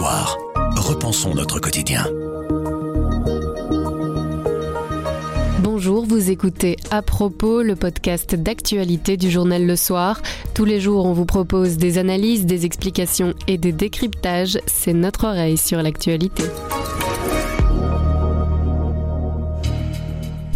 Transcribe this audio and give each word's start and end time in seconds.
Repensons 0.00 1.34
notre 1.34 1.58
quotidien. 1.58 2.06
Bonjour, 5.60 6.06
vous 6.06 6.30
écoutez 6.30 6.76
À 6.92 7.02
propos, 7.02 7.62
le 7.62 7.74
podcast 7.74 8.36
d'actualité 8.36 9.16
du 9.16 9.28
journal 9.28 9.66
Le 9.66 9.74
Soir. 9.74 10.22
Tous 10.54 10.64
les 10.64 10.78
jours, 10.78 11.04
on 11.04 11.12
vous 11.14 11.24
propose 11.24 11.78
des 11.78 11.98
analyses, 11.98 12.46
des 12.46 12.64
explications 12.64 13.34
et 13.48 13.58
des 13.58 13.72
décryptages. 13.72 14.60
C'est 14.66 14.92
notre 14.92 15.24
oreille 15.24 15.58
sur 15.58 15.82
l'actualité. 15.82 16.44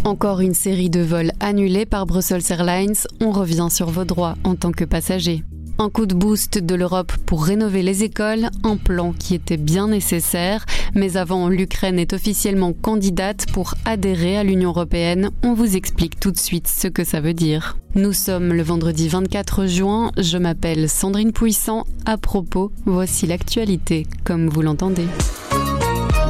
Encore 0.05 0.41
une 0.41 0.55
série 0.55 0.91
de 0.91 1.01
vols 1.01 1.33
annulés 1.41 1.87
par 1.87 2.07
Brussels 2.07 2.43
Airlines. 2.51 2.95
On 3.21 3.33
revient 3.33 3.69
sur 3.71 3.91
vos 3.91 4.05
droits 4.05 4.37
en 4.45 4.55
tant 4.55 4.71
que 4.71 4.85
passager. 4.85 5.43
Un 5.83 5.91
coup 5.91 6.07
de 6.07 6.15
boost 6.15 6.59
de 6.59 6.77
l'Europe 6.77 7.13
pour 7.27 7.45
rénover 7.45 7.83
les 7.83 8.05
écoles, 8.05 8.51
un 8.63 8.77
plan 8.77 9.13
qui 9.13 9.35
était 9.35 9.57
bien 9.57 9.89
nécessaire. 9.89 10.65
Mais 10.95 11.17
avant, 11.17 11.49
l'Ukraine 11.49 11.99
est 11.99 12.13
officiellement 12.13 12.73
candidate 12.73 13.47
pour 13.53 13.75
adhérer 13.85 14.37
à 14.37 14.45
l'Union 14.45 14.69
européenne. 14.69 15.31
On 15.43 15.55
vous 15.55 15.75
explique 15.75 16.21
tout 16.21 16.31
de 16.31 16.39
suite 16.39 16.69
ce 16.69 16.87
que 16.87 17.03
ça 17.03 17.21
veut 17.21 17.35
dire. 17.35 17.79
Nous 17.97 18.13
sommes 18.13 18.53
le 18.53 18.63
vendredi 18.63 19.09
24 19.09 19.67
juin. 19.67 20.13
Je 20.19 20.39
m'appelle 20.39 20.89
Sandrine 20.89 21.33
Puissant. 21.33 21.85
À 22.07 22.17
propos, 22.17 22.71
voici 22.87 23.27
l'actualité, 23.27 24.07
comme 24.23 24.49
vous 24.49 24.63
l'entendez. 24.63 25.07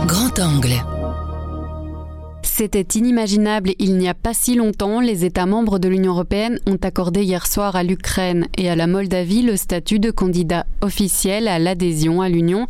Grand 0.06 0.39
angle. 0.39 0.83
C'était 2.55 2.98
inimaginable 2.98 3.73
il 3.79 3.97
n'y 3.97 4.11
a 4.11 4.15
pas 4.15 4.34
si 4.34 4.56
longtemps. 4.56 5.01
Les 5.01 5.24
États 5.24 5.47
membres 5.47 5.79
de 5.79 5.88
l'Union 5.88 6.12
européenne 6.12 6.61
ont 6.66 6.77
accordé 6.77 7.23
hier 7.23 7.47
soir 7.47 7.77
à 7.77 7.83
l'Ukraine 7.83 8.47
et 8.59 8.69
à 8.69 8.77
la 8.77 8.87
Moldavie 8.87 9.41
le 9.41 9.56
statut 9.56 9.98
de 9.98 10.11
candidat 10.11 10.66
officiel 10.83 11.48
à 11.48 11.59
l'adhésion 11.59 12.20
à 12.20 12.28
l'Union. 12.28 12.66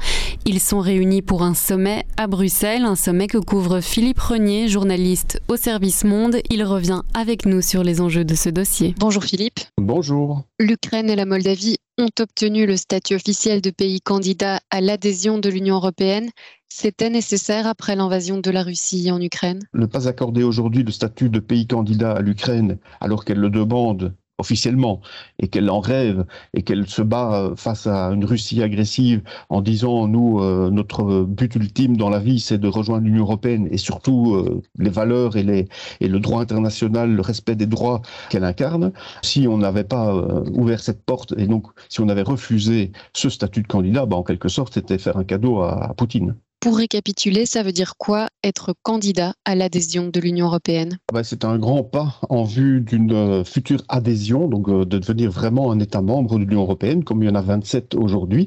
Ils 0.46 0.60
sont 0.60 0.78
réunis 0.78 1.20
pour 1.20 1.42
un 1.42 1.54
sommet 1.54 2.06
à 2.16 2.28
Bruxelles, 2.28 2.84
un 2.84 2.94
sommet 2.94 3.26
que 3.26 3.38
couvre 3.38 3.80
Philippe 3.80 4.20
Renier, 4.20 4.68
journaliste 4.68 5.42
au 5.48 5.56
service 5.56 6.04
Monde. 6.04 6.36
Il 6.48 6.62
revient 6.62 7.02
avec 7.12 7.44
nous 7.44 7.60
sur 7.60 7.82
les 7.82 8.00
enjeux 8.00 8.24
de 8.24 8.36
ce 8.36 8.50
dossier. 8.50 8.94
Bonjour 9.00 9.24
Philippe. 9.24 9.58
Bonjour. 9.78 10.42
L'Ukraine 10.60 11.10
et 11.10 11.16
la 11.16 11.26
Moldavie 11.26 11.78
ont 11.98 12.08
obtenu 12.20 12.66
le 12.66 12.76
statut 12.76 13.16
officiel 13.16 13.60
de 13.60 13.70
pays 13.70 14.00
candidat 14.00 14.60
à 14.70 14.80
l'adhésion 14.80 15.38
de 15.38 15.48
l'Union 15.48 15.74
européenne. 15.76 16.30
C'était 16.74 17.10
nécessaire 17.10 17.66
après 17.66 17.96
l'invasion 17.96 18.38
de 18.38 18.50
la 18.50 18.62
Russie 18.62 19.10
en 19.10 19.20
Ukraine? 19.20 19.60
Ne 19.74 19.84
pas 19.84 20.08
accorder 20.08 20.42
aujourd'hui 20.42 20.82
le 20.82 20.90
statut 20.90 21.28
de 21.28 21.38
pays 21.38 21.66
candidat 21.66 22.12
à 22.12 22.20
l'Ukraine 22.22 22.78
alors 23.02 23.26
qu'elle 23.26 23.40
le 23.40 23.50
demande 23.50 24.14
officiellement 24.38 25.02
et 25.38 25.48
qu'elle 25.48 25.68
en 25.68 25.80
rêve 25.80 26.24
et 26.54 26.62
qu'elle 26.62 26.88
se 26.88 27.02
bat 27.02 27.34
euh, 27.34 27.56
face 27.56 27.86
à 27.86 28.06
une 28.06 28.24
Russie 28.24 28.62
agressive 28.62 29.22
en 29.50 29.60
disant 29.60 30.08
nous 30.08 30.40
euh, 30.40 30.70
notre 30.70 31.24
but 31.24 31.54
ultime 31.56 31.98
dans 31.98 32.08
la 32.08 32.18
vie 32.18 32.40
c'est 32.40 32.56
de 32.56 32.68
rejoindre 32.68 33.04
l'Union 33.04 33.24
européenne 33.24 33.68
et 33.70 33.76
surtout 33.76 34.34
euh, 34.34 34.62
les 34.78 34.90
valeurs 34.90 35.36
et 35.36 35.42
les 35.42 35.68
et 36.00 36.08
le 36.08 36.20
droit 36.20 36.40
international 36.40 37.14
le 37.14 37.20
respect 37.20 37.54
des 37.54 37.66
droits 37.66 38.00
qu'elle 38.30 38.44
incarne. 38.44 38.92
Si 39.20 39.46
on 39.46 39.58
n'avait 39.58 39.84
pas 39.84 40.14
ouvert 40.52 40.80
cette 40.80 41.04
porte 41.04 41.34
et 41.36 41.46
donc 41.46 41.66
si 41.90 42.00
on 42.00 42.08
avait 42.08 42.22
refusé 42.22 42.92
ce 43.12 43.28
statut 43.28 43.60
de 43.60 43.68
candidat 43.68 44.06
bah, 44.06 44.16
en 44.16 44.22
quelque 44.22 44.48
sorte 44.48 44.72
c'était 44.72 44.98
faire 44.98 45.18
un 45.18 45.24
cadeau 45.24 45.60
à, 45.60 45.90
à 45.90 45.94
Poutine 45.94 46.34
pour 46.62 46.78
récapituler, 46.78 47.44
ça 47.44 47.64
veut 47.64 47.72
dire 47.72 47.94
quoi 47.98 48.28
être 48.44 48.72
candidat 48.84 49.34
à 49.44 49.56
l'adhésion 49.56 50.06
de 50.06 50.20
l'Union 50.20 50.46
européenne? 50.46 50.98
Ah 51.08 51.14
bah, 51.14 51.24
C'est 51.24 51.44
un 51.44 51.58
grand 51.58 51.82
pas 51.82 52.20
en 52.30 52.44
vue 52.44 52.80
d'une 52.80 53.12
euh, 53.12 53.44
future 53.44 53.82
adhésion, 53.88 54.46
donc 54.46 54.68
euh, 54.68 54.84
de 54.84 54.98
devenir 54.98 55.28
vraiment 55.32 55.72
un 55.72 55.80
État 55.80 56.00
membre 56.00 56.38
de 56.38 56.44
l'Union 56.44 56.62
européenne, 56.62 57.02
comme 57.02 57.20
il 57.24 57.26
y 57.26 57.28
en 57.28 57.34
a 57.34 57.42
27 57.42 57.96
aujourd'hui. 57.96 58.46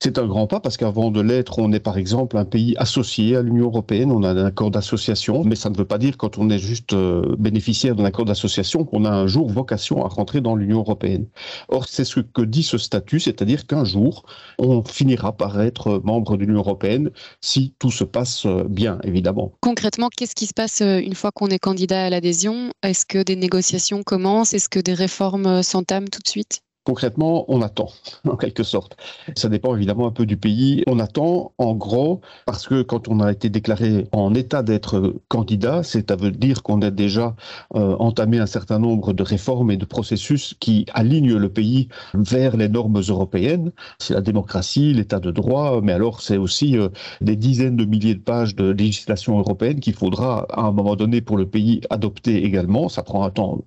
C'est 0.00 0.16
un 0.18 0.26
grand 0.28 0.46
pas 0.46 0.60
parce 0.60 0.76
qu'avant 0.76 1.10
de 1.10 1.20
l'être, 1.20 1.58
on 1.58 1.72
est 1.72 1.80
par 1.80 1.98
exemple 1.98 2.36
un 2.36 2.44
pays 2.44 2.76
associé 2.76 3.34
à 3.34 3.42
l'Union 3.42 3.64
européenne, 3.64 4.12
on 4.12 4.22
a 4.22 4.30
un 4.30 4.44
accord 4.44 4.70
d'association, 4.70 5.42
mais 5.42 5.56
ça 5.56 5.70
ne 5.70 5.76
veut 5.76 5.86
pas 5.86 5.98
dire 5.98 6.16
quand 6.16 6.38
on 6.38 6.50
est 6.50 6.60
juste 6.60 6.92
euh, 6.92 7.34
bénéficiaire 7.36 7.96
d'un 7.96 8.04
accord 8.04 8.24
d'association 8.24 8.84
qu'on 8.84 9.04
a 9.04 9.10
un 9.10 9.26
jour 9.26 9.50
vocation 9.50 10.04
à 10.04 10.08
rentrer 10.08 10.40
dans 10.40 10.54
l'Union 10.54 10.78
européenne. 10.78 11.26
Or, 11.68 11.88
c'est 11.88 12.04
ce 12.04 12.20
que 12.20 12.42
dit 12.42 12.62
ce 12.62 12.78
statut, 12.78 13.18
c'est-à-dire 13.18 13.66
qu'un 13.66 13.84
jour, 13.84 14.22
on 14.60 14.84
finira 14.84 15.36
par 15.36 15.60
être 15.60 16.00
membre 16.04 16.36
de 16.36 16.44
l'Union 16.44 16.60
européenne 16.60 17.10
si 17.40 17.74
tout 17.80 17.90
se 17.90 18.04
passe 18.04 18.46
euh, 18.46 18.62
bien, 18.68 19.00
évidemment. 19.02 19.54
Concrètement, 19.62 20.10
qu'est-ce 20.16 20.36
qui 20.36 20.46
se 20.46 20.54
passe 20.54 20.80
euh, 20.80 21.00
une 21.00 21.16
fois 21.16 21.32
qu'on 21.32 21.48
est 21.48 21.58
candidat 21.58 22.04
à 22.04 22.10
l'adhésion? 22.10 22.70
Est-ce 22.84 23.04
que 23.04 23.24
des 23.24 23.34
négociations 23.34 24.04
commencent? 24.04 24.54
Est-ce 24.54 24.68
que 24.68 24.78
des 24.78 24.94
réformes 24.94 25.64
s'entament 25.64 26.08
tout 26.08 26.20
de 26.22 26.28
suite? 26.28 26.60
Concrètement, 26.88 27.44
on 27.48 27.60
attend, 27.60 27.90
en 28.26 28.36
quelque 28.36 28.62
sorte. 28.62 28.96
Ça 29.36 29.50
dépend 29.50 29.76
évidemment 29.76 30.06
un 30.06 30.10
peu 30.10 30.24
du 30.24 30.38
pays. 30.38 30.84
On 30.86 30.98
attend, 31.00 31.52
en 31.58 31.74
gros, 31.74 32.22
parce 32.46 32.66
que 32.66 32.80
quand 32.80 33.08
on 33.08 33.20
a 33.20 33.30
été 33.30 33.50
déclaré 33.50 34.06
en 34.12 34.32
état 34.34 34.62
d'être 34.62 35.16
candidat, 35.28 35.82
c'est 35.82 36.10
à 36.10 36.16
dire 36.16 36.62
qu'on 36.62 36.80
a 36.80 36.90
déjà 36.90 37.36
euh, 37.74 37.94
entamé 37.98 38.38
un 38.38 38.46
certain 38.46 38.78
nombre 38.78 39.12
de 39.12 39.22
réformes 39.22 39.70
et 39.70 39.76
de 39.76 39.84
processus 39.84 40.54
qui 40.60 40.86
alignent 40.94 41.36
le 41.36 41.50
pays 41.50 41.88
vers 42.14 42.56
les 42.56 42.70
normes 42.70 43.02
européennes. 43.06 43.70
C'est 43.98 44.14
la 44.14 44.22
démocratie, 44.22 44.94
l'état 44.94 45.20
de 45.20 45.30
droit, 45.30 45.82
mais 45.82 45.92
alors 45.92 46.22
c'est 46.22 46.38
aussi 46.38 46.78
euh, 46.78 46.88
des 47.20 47.36
dizaines 47.36 47.76
de 47.76 47.84
milliers 47.84 48.14
de 48.14 48.22
pages 48.22 48.56
de 48.56 48.70
législation 48.70 49.38
européenne 49.38 49.80
qu'il 49.80 49.94
faudra 49.94 50.46
à 50.48 50.62
un 50.62 50.72
moment 50.72 50.96
donné 50.96 51.20
pour 51.20 51.36
le 51.36 51.46
pays 51.46 51.82
adopter 51.90 52.46
également. 52.46 52.88
Ça 52.88 53.02
prend 53.02 53.24
un 53.24 53.30
temps 53.30 53.58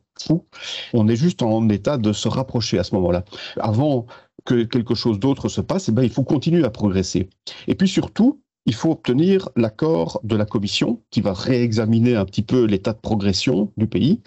on 0.94 1.07
est 1.07 1.16
juste 1.16 1.41
en 1.41 1.67
état 1.69 1.97
de 1.97 2.13
se 2.13 2.27
rapprocher 2.27 2.79
à 2.79 2.83
ce 2.83 2.95
moment-là. 2.95 3.23
Avant 3.59 4.05
que 4.45 4.63
quelque 4.63 4.95
chose 4.95 5.19
d'autre 5.19 5.49
se 5.49 5.61
passe, 5.61 5.89
eh 5.89 5.91
ben, 5.91 6.03
il 6.03 6.09
faut 6.09 6.23
continuer 6.23 6.63
à 6.63 6.69
progresser. 6.69 7.29
Et 7.67 7.75
puis 7.75 7.88
surtout, 7.88 8.41
il 8.66 8.73
faut 8.73 8.91
obtenir 8.91 9.50
l'accord 9.55 10.19
de 10.23 10.35
la 10.35 10.45
Commission 10.45 11.01
qui 11.09 11.21
va 11.21 11.33
réexaminer 11.33 12.16
un 12.16 12.25
petit 12.25 12.44
peu 12.44 12.66
l'état 12.66 12.94
de 12.94 13.00
progression 13.00 13.71
du 13.77 13.88
pays. 13.88 14.21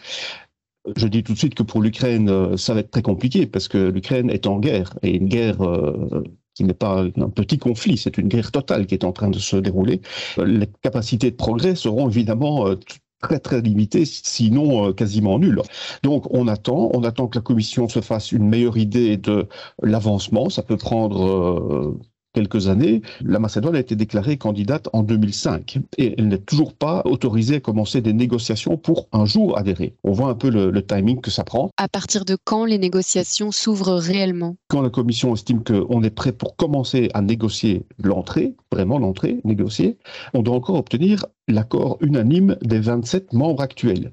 Je 0.97 1.07
dis 1.07 1.23
tout 1.23 1.33
de 1.33 1.39
suite 1.39 1.55
que 1.55 1.63
pour 1.63 1.81
l'Ukraine, 1.81 2.29
euh, 2.29 2.57
ça 2.57 2.75
va 2.75 2.81
être 2.81 2.91
très 2.91 3.03
compliqué 3.03 3.47
parce 3.47 3.69
que 3.69 3.79
l'Ukraine 3.79 4.29
est 4.29 4.47
en 4.47 4.59
guerre 4.59 4.99
et 5.03 5.17
une 5.17 5.29
guerre 5.29 5.63
euh, 5.63 6.23
qui 6.55 6.65
n'est 6.65 6.75
pas 6.75 7.05
un 7.17 7.31
petit 7.31 7.59
conflit, 7.59 7.97
c'est 7.97 8.17
une 8.19 8.29
guerre 8.29 8.53
totale 8.53 8.87
qui 8.87 8.95
est 8.95 9.05
en 9.05 9.13
train 9.13 9.31
de 9.31 9.39
se 9.39 9.57
dérouler. 9.57 10.01
Les 10.37 10.69
capacités 10.83 11.31
de 11.31 11.37
progrès 11.37 11.75
seront 11.75 12.09
évidemment 12.09 12.69
euh, 12.69 12.77
très 13.25 13.39
très 13.41 13.61
limité, 13.63 14.05
sinon 14.05 14.89
euh, 14.89 14.93
quasiment 14.93 15.39
nul. 15.39 15.63
Donc 16.03 16.27
on 16.35 16.47
attend, 16.47 16.91
on 16.93 17.03
attend 17.05 17.27
que 17.29 17.39
la 17.39 17.43
Commission 17.43 17.89
se 17.89 18.01
fasse 18.03 18.33
une 18.33 18.47
meilleure 18.49 18.77
idée 18.77 19.17
de 19.17 19.49
l'avancement. 19.83 20.51
Ça 20.51 20.63
peut 20.63 20.77
prendre 20.77 21.25
euh, 21.25 21.99
quelques 22.35 22.69
années, 22.69 23.01
la 23.23 23.39
Macédoine 23.39 23.77
a 23.77 23.81
été 23.81 23.97
déclarée 23.97 24.37
candidate 24.37 24.89
en 24.93 25.03
2005 25.03 25.79
et 25.97 26.15
elle 26.19 26.29
n'est 26.29 26.39
toujours 26.39 26.75
pas 26.75 27.01
autorisée 27.07 27.57
à 27.57 27.61
commencer 27.61 28.03
des 28.03 28.13
négociations 28.13 28.77
pour 28.77 29.09
un 29.13 29.25
jour 29.25 29.57
adhérer. 29.57 29.95
On 30.05 30.13
voit 30.13 30.29
un 30.29 30.35
peu 30.35 30.51
le, 30.51 30.85
timing 30.85 31.23
que 31.23 31.31
ça 31.31 31.45
prend. 31.45 31.71
À 31.79 31.89
partir 31.89 32.27
de 32.27 32.37
quand 32.45 32.67
les 32.67 32.77
négociations 32.77 33.53
s'ouvrent 33.53 33.95
réellement? 33.95 34.57
Quand 34.69 34.83
la 34.83 34.91
Commission 34.91 35.33
estime 35.33 35.63
qu'on 35.65 36.03
est 36.03 36.11
prêt 36.11 36.33
pour 36.33 36.57
commencer 36.57 37.09
à 37.15 37.23
négocier 37.23 37.87
l'entrée, 38.03 38.55
vraiment 38.71 38.99
l'entrée, 38.99 39.41
négocier, 39.45 39.97
on 40.35 40.43
doit 40.43 40.57
encore 40.57 40.77
obtenir 40.77 41.25
l'accord 41.49 41.97
unanime 42.01 42.57
des 42.63 42.81
27 42.81 43.33
membres 43.33 43.63
actuels. 43.63 44.13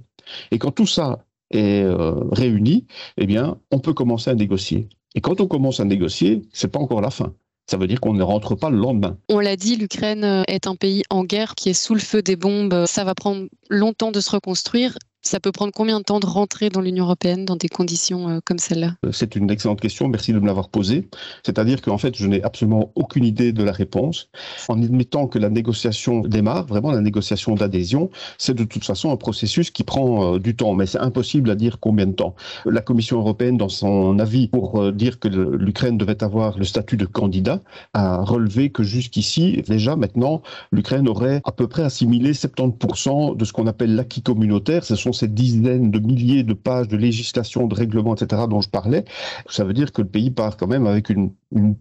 Et 0.51 0.59
quand 0.59 0.71
tout 0.71 0.85
ça 0.85 1.25
est 1.49 1.83
euh, 1.83 2.13
réuni, 2.31 2.85
eh 3.17 3.25
bien, 3.25 3.57
on 3.71 3.79
peut 3.79 3.93
commencer 3.93 4.29
à 4.29 4.35
négocier. 4.35 4.87
Et 5.15 5.21
quand 5.21 5.41
on 5.41 5.47
commence 5.47 5.79
à 5.79 5.85
négocier, 5.85 6.43
c'est 6.53 6.71
pas 6.71 6.79
encore 6.79 7.01
la 7.01 7.09
fin 7.09 7.33
ça 7.71 7.77
veut 7.77 7.87
dire 7.87 8.01
qu'on 8.01 8.13
ne 8.13 8.21
rentre 8.21 8.55
pas 8.55 8.69
le 8.69 8.77
lendemain. 8.77 9.17
On 9.29 9.39
l'a 9.39 9.55
dit, 9.55 9.77
l'Ukraine 9.77 10.43
est 10.49 10.67
un 10.67 10.75
pays 10.75 11.03
en 11.09 11.23
guerre 11.23 11.55
qui 11.55 11.69
est 11.69 11.73
sous 11.73 11.93
le 11.93 12.01
feu 12.01 12.21
des 12.21 12.35
bombes. 12.35 12.83
Ça 12.85 13.05
va 13.05 13.15
prendre 13.15 13.47
longtemps 13.69 14.11
de 14.11 14.19
se 14.19 14.29
reconstruire. 14.31 14.97
Ça 15.23 15.39
peut 15.39 15.51
prendre 15.51 15.71
combien 15.71 15.99
de 15.99 16.03
temps 16.03 16.19
de 16.19 16.25
rentrer 16.25 16.69
dans 16.69 16.81
l'Union 16.81 17.05
européenne 17.05 17.45
dans 17.45 17.55
des 17.55 17.69
conditions 17.69 18.27
euh, 18.27 18.39
comme 18.43 18.57
celle-là? 18.57 18.95
Euh, 19.05 19.11
C'est 19.11 19.35
une 19.35 19.51
excellente 19.51 19.79
question, 19.79 20.07
merci 20.07 20.33
de 20.33 20.39
me 20.39 20.47
l'avoir 20.47 20.69
posée. 20.69 21.09
C'est-à-dire 21.43 21.81
qu'en 21.81 21.99
fait, 21.99 22.15
je 22.15 22.25
n'ai 22.25 22.41
absolument 22.41 22.91
aucune 22.95 23.23
idée 23.23 23.53
de 23.53 23.63
la 23.63 23.71
réponse. 23.71 24.29
En 24.67 24.81
admettant 24.81 25.27
que 25.27 25.37
la 25.37 25.49
négociation 25.49 26.21
démarre, 26.21 26.65
vraiment 26.65 26.91
la 26.91 27.01
négociation 27.01 27.53
d'adhésion, 27.53 28.09
c'est 28.39 28.55
de 28.55 28.63
toute 28.63 28.83
façon 28.83 29.11
un 29.11 29.15
processus 29.15 29.69
qui 29.69 29.83
prend 29.83 30.35
euh, 30.35 30.39
du 30.39 30.55
temps, 30.55 30.73
mais 30.73 30.87
c'est 30.87 30.99
impossible 30.99 31.51
à 31.51 31.55
dire 31.55 31.79
combien 31.79 32.07
de 32.07 32.13
temps. 32.13 32.35
La 32.65 32.81
Commission 32.81 33.19
européenne, 33.19 33.57
dans 33.57 33.69
son 33.69 34.17
avis 34.17 34.47
pour 34.47 34.91
dire 34.91 35.19
que 35.19 35.27
l'Ukraine 35.27 35.99
devait 35.99 36.23
avoir 36.23 36.57
le 36.57 36.65
statut 36.65 36.97
de 36.97 37.05
candidat, 37.05 37.61
a 37.93 38.23
relevé 38.23 38.71
que 38.71 38.81
jusqu'ici, 38.81 39.61
déjà 39.67 39.95
maintenant, 39.95 40.41
l'Ukraine 40.71 41.07
aurait 41.07 41.41
à 41.43 41.51
peu 41.51 41.67
près 41.67 41.83
assimilé 41.83 42.33
70% 42.33 43.37
de 43.37 43.45
ce 43.45 43.53
qu'on 43.53 43.67
appelle 43.67 43.95
l'acquis 43.95 44.23
communautaire. 44.23 44.83
Ce 44.83 44.95
ces 45.13 45.27
dizaines 45.27 45.91
de 45.91 45.99
milliers 45.99 46.43
de 46.43 46.53
pages 46.53 46.87
de 46.87 46.97
législation, 46.97 47.67
de 47.67 47.75
règlements, 47.75 48.15
etc., 48.15 48.43
dont 48.49 48.61
je 48.61 48.69
parlais, 48.69 49.05
ça 49.49 49.63
veut 49.63 49.73
dire 49.73 49.91
que 49.91 50.01
le 50.01 50.07
pays 50.07 50.31
part 50.31 50.57
quand 50.57 50.67
même 50.67 50.87
avec 50.87 51.09
une, 51.09 51.31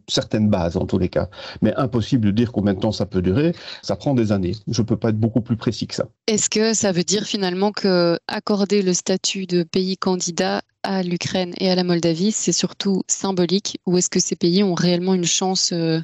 certaine 0.09 0.49
base, 0.49 0.77
en 0.77 0.85
tous 0.85 0.99
les 0.99 1.09
cas. 1.09 1.29
Mais 1.63 1.73
impossible 1.77 2.27
de 2.27 2.31
dire 2.33 2.51
combien 2.51 2.75
de 2.75 2.81
temps 2.81 2.93
ça 2.93 3.07
peut 3.07 3.23
durer. 3.23 3.55
Ça 3.83 3.95
prend 3.95 4.15
des 4.15 4.33
années. 4.33 4.57
Je 4.67 4.83
ne 4.83 4.87
peux 4.87 4.97
pas 4.97 5.11
être 5.11 5.21
beaucoup 5.21 5.41
plus 5.41 5.57
précis 5.57 5.87
que 5.87 5.95
ça. 5.95 6.07
Est-ce 6.27 6.51
que 6.51 6.75
ça 6.75 6.91
veut 6.91 7.05
dire 7.05 7.25
finalement 7.25 7.71
que 7.71 8.19
accorder 8.27 8.83
le 8.83 8.95
statut 8.95 9.47
de 9.47 9.63
pays 9.63 9.97
candidat 9.97 10.63
à 10.83 11.03
l'Ukraine 11.03 11.55
et 11.59 11.71
à 11.71 11.75
la 11.75 11.85
Moldavie, 11.85 12.33
c'est 12.33 12.53
surtout 12.53 13.03
symbolique 13.07 13.79
ou 13.87 13.99
est-ce 13.99 14.09
que 14.09 14.21
ces 14.21 14.37
pays 14.37 14.63
ont 14.63 14.75
réellement 14.75 15.15
une 15.15 15.25
chance 15.25 15.73
euh, 15.73 16.01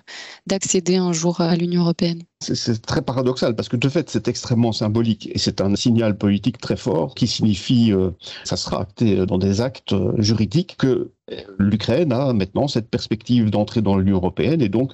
d'accéder 0.46 0.96
un 0.96 1.12
jour 1.12 1.40
à 1.40 1.56
l'Union 1.56 1.82
européenne? 1.82 2.23
C'est 2.54 2.82
très 2.82 3.02
paradoxal 3.02 3.56
parce 3.56 3.69
que 3.69 3.76
de 3.76 3.88
fait 3.88 4.08
c'est 4.10 4.28
extrêmement 4.28 4.72
symbolique 4.72 5.28
et 5.32 5.38
c'est 5.38 5.60
un 5.60 5.75
signal 5.76 6.16
politique 6.16 6.58
très 6.58 6.76
fort 6.76 7.14
qui 7.14 7.26
signifie, 7.26 7.93
euh, 7.93 8.10
ça 8.44 8.56
sera 8.56 8.81
acté 8.82 9.26
dans 9.26 9.38
des 9.38 9.60
actes 9.60 9.93
euh, 9.93 10.12
juridiques, 10.19 10.76
que 10.76 11.12
l'Ukraine 11.58 12.12
a 12.12 12.32
maintenant 12.32 12.69
cette 12.69 12.88
perspective 12.88 13.50
d'entrer 13.50 13.82
dans 13.82 13.96
l'Union 13.96 14.16
européenne 14.16 14.62
et 14.62 14.69
donc 14.69 14.93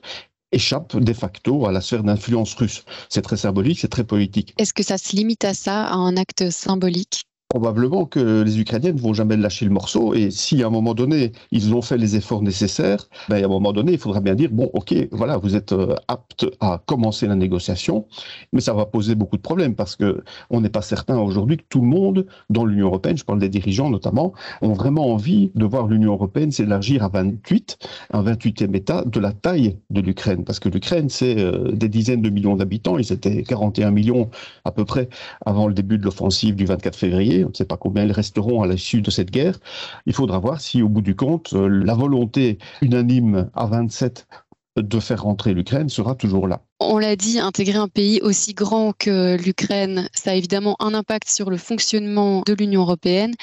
échappe 0.53 0.97
de 0.97 1.13
facto 1.13 1.67
à 1.67 1.73
la 1.73 1.81
sphère 1.81 2.03
d'influence 2.03 2.55
russe. 2.55 2.85
C'est 3.09 3.23
très 3.23 3.37
symbolique, 3.37 3.81
c'est 3.81 3.89
très 3.89 4.05
politique. 4.05 4.55
Est-ce 4.59 4.73
que 4.73 4.83
ça 4.83 4.99
se 4.99 5.17
limite 5.17 5.45
à 5.45 5.55
ça, 5.55 5.85
à 5.85 5.95
un 5.95 6.17
acte 6.17 6.51
symbolique? 6.51 7.25
Probablement 7.53 8.07
que 8.07 8.41
les 8.41 8.61
Ukrainiens 8.61 8.93
ne 8.93 8.99
vont 8.99 9.13
jamais 9.13 9.37
lâcher 9.37 9.67
le 9.67 9.73
morceau. 9.73 10.15
Et 10.15 10.31
si 10.31 10.63
à 10.63 10.69
un 10.69 10.71
moment 10.71 10.95
donné, 10.95 11.33
ils 11.51 11.75
ont 11.75 11.83
fait 11.83 11.99
les 11.99 12.17
efforts 12.17 12.41
nécessaires, 12.41 13.11
ben, 13.29 13.43
à 13.43 13.45
un 13.45 13.49
moment 13.49 13.75
donné, 13.75 13.93
il 13.93 13.99
faudra 13.99 14.21
bien 14.21 14.35
dire, 14.35 14.49
bon, 14.51 14.71
ok, 14.73 14.95
voilà, 15.13 15.37
vous 15.37 15.55
êtes 15.55 15.73
euh, 15.73 15.95
apte 16.09 16.47
à 16.61 16.81
commencer 16.87 17.27
la 17.27 17.35
négociation, 17.35 18.07
mais 18.55 18.63
ça 18.63 18.73
va 18.73 18.87
poser 18.87 19.15
beaucoup 19.17 19.37
de 19.37 19.43
problèmes 19.43 19.75
parce 19.75 19.97
que 19.97 20.25
on 20.49 20.63
n'est 20.63 20.71
pas 20.71 20.81
certain 20.81 21.19
aujourd'hui 21.19 21.59
que 21.59 21.65
tout 21.69 21.83
le 21.83 21.89
monde 21.89 22.25
dans 22.49 22.65
l'Union 22.65 22.87
européenne, 22.87 23.19
je 23.19 23.25
parle 23.25 23.39
des 23.39 23.51
dirigeants 23.51 23.91
notamment, 23.91 24.33
ont 24.63 24.73
vraiment 24.73 25.13
envie 25.13 25.51
de 25.55 25.67
voir 25.67 25.89
l'Union 25.89 26.13
européenne 26.15 26.53
s'élargir 26.53 27.05
à 27.05 27.09
28, 27.09 27.77
un 28.15 28.23
28e 28.23 28.75
État 28.75 29.05
de 29.05 29.21
la 29.21 29.33
taille 29.33 29.77
de 29.91 30.01
l'Ukraine. 30.01 30.45
Parce 30.45 30.59
que 30.59 30.71
l'Ukraine, 30.71 31.11
c'est 31.11 31.39
euh, 31.39 31.71
des 31.73 31.91
dizaines 31.91 32.23
de 32.23 32.31
millions 32.31 32.57
d'habitants, 32.57 32.97
ils 32.97 33.13
étaient 33.13 33.43
41 33.43 33.91
millions 33.91 34.31
à 34.65 34.73
peu 34.73 34.87
près 34.87 35.11
avant 35.45 35.69
le 35.69 35.75
début 35.75 35.99
de 35.99 36.05
l'offensive 36.05 36.57
du 36.57 36.65
24 36.65 36.97
février 36.97 37.42
on 37.45 37.49
ne 37.49 37.55
sait 37.55 37.65
pas 37.65 37.77
combien 37.77 38.05
ils 38.05 38.13
resteront 38.13 38.63
à 38.63 38.67
l'issue 38.67 39.03
de 39.03 39.11
cette 39.11 39.31
guerre. 39.31 39.59
Il 40.07 40.15
faudra 40.15 40.39
voir 40.39 40.61
si, 40.61 40.83
au 40.83 40.89
bout 40.89 41.03
du 41.03 41.17
compte, 41.17 41.53
euh, 41.55 41.69
la 41.69 41.95
volonté 41.95 42.59
unanime 42.81 43.51
à 43.55 43.67
27 43.67 44.27
de 44.77 45.01
faire 45.01 45.23
rentrer 45.23 45.55
l'Ukraine 45.55 45.89
sera 45.89 46.15
toujours 46.15 46.49
là. 46.49 46.63
On 46.81 46.99
l'a 46.99 47.15
dit, 47.15 47.39
intégrer 47.39 47.79
un 47.79 47.89
pays 47.89 48.21
aussi 48.23 48.55
grand 48.55 48.93
que 48.99 49.37
l'Ukraine, 49.37 50.09
ça 50.15 50.33
a 50.33 50.35
évidemment 50.35 50.77
un 50.81 50.95
impact 50.95 51.31
sur 51.31 51.49
le 51.49 51.57
fonctionnement 51.57 52.43
de 52.45 52.55
l'Union 52.55 52.81
européenne. 52.81 53.35